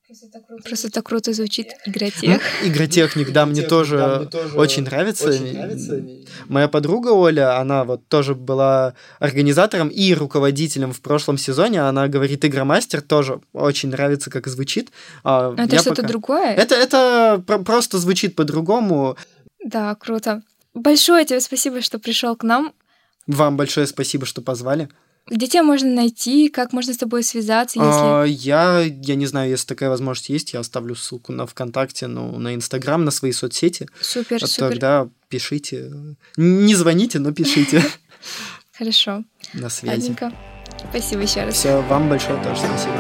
Просто 0.05 0.27
так 0.29 0.45
круто, 0.45 0.63
Просто 0.63 0.91
так 0.91 1.05
круто 1.05 1.33
звучит 1.33 1.67
игротех. 1.85 2.41
Ну, 2.61 2.67
игротехник, 2.67 3.31
да, 3.31 3.45
мне 3.45 3.61
тоже, 3.61 3.97
да, 3.97 4.19
мне 4.19 4.27
тоже 4.27 4.57
очень 4.57 4.83
нравится. 4.83 5.29
Очень 5.29 5.53
нравится. 5.53 6.03
Моя 6.47 6.67
подруга 6.67 7.09
Оля, 7.09 7.57
она 7.57 7.85
вот 7.85 8.05
тоже 8.07 8.35
была 8.35 8.93
организатором 9.19 9.87
и 9.87 10.13
руководителем 10.13 10.91
в 10.91 11.01
прошлом 11.01 11.37
сезоне. 11.37 11.81
Она 11.81 12.09
говорит, 12.09 12.43
игромастер 12.43 13.01
тоже 13.01 13.39
очень 13.53 13.89
нравится, 13.89 14.29
как 14.29 14.47
звучит. 14.47 14.91
это 15.23 15.79
что-то 15.79 16.01
пока... 16.01 16.07
другое? 16.07 16.53
Это, 16.53 16.75
это 16.75 17.41
просто 17.65 17.97
звучит 17.97 18.35
по-другому. 18.35 19.17
Да, 19.63 19.95
круто. 19.95 20.43
Большое 20.75 21.25
тебе 21.25 21.39
спасибо, 21.39 21.81
что 21.81 21.99
пришел 21.99 22.35
к 22.35 22.43
нам. 22.43 22.73
Вам 23.27 23.57
большое 23.57 23.87
спасибо, 23.87 24.25
что 24.25 24.41
позвали. 24.41 24.89
Где 25.27 25.47
тебя 25.47 25.63
можно 25.63 25.89
найти? 25.89 26.49
Как 26.49 26.71
можно 26.71 26.93
с 26.93 26.97
тобой 26.97 27.23
связаться? 27.23 27.79
Если... 27.79 27.89
А, 27.89 28.23
я, 28.25 28.81
я 28.81 29.15
не 29.15 29.25
знаю, 29.25 29.49
если 29.49 29.65
такая 29.65 29.89
возможность 29.89 30.29
есть, 30.29 30.53
я 30.53 30.59
оставлю 30.59 30.93
ссылку 30.93 31.31
на 31.31 31.47
ВКонтакте, 31.47 32.05
ну, 32.05 32.37
на 32.37 32.53
Инстаграм, 32.53 33.03
на 33.03 33.09
свои 33.09 33.31
соцсети. 33.31 33.87
Супер, 33.99 34.43
а 34.43 34.45
супер. 34.45 34.69
Тогда 34.69 35.09
пишите. 35.29 35.91
Не 36.37 36.75
звоните, 36.75 37.17
но 37.17 37.31
пишите. 37.31 37.83
Хорошо. 38.77 39.23
На 39.53 39.69
связи. 39.69 40.01
Ладненько. 40.01 40.31
Спасибо 40.89 41.21
еще 41.21 41.45
раз. 41.45 41.55
Все, 41.55 41.81
вам 41.83 42.07
большое 42.09 42.41
тоже 42.43 42.59
спасибо. 42.59 42.97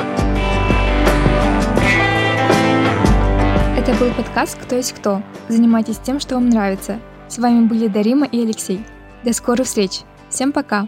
Это 3.77 3.93
был 3.99 4.11
подкаст 4.13 4.57
«Кто 4.57 4.77
есть 4.77 4.93
кто». 4.93 5.21
Занимайтесь 5.47 5.99
тем, 6.03 6.19
что 6.19 6.35
вам 6.35 6.49
нравится. 6.49 6.99
С 7.27 7.37
вами 7.39 7.65
были 7.65 7.87
Дарима 7.87 8.25
и 8.25 8.41
Алексей. 8.41 8.85
До 9.23 9.33
скорых 9.33 9.67
встреч. 9.67 10.01
Всем 10.29 10.51
пока. 10.51 10.87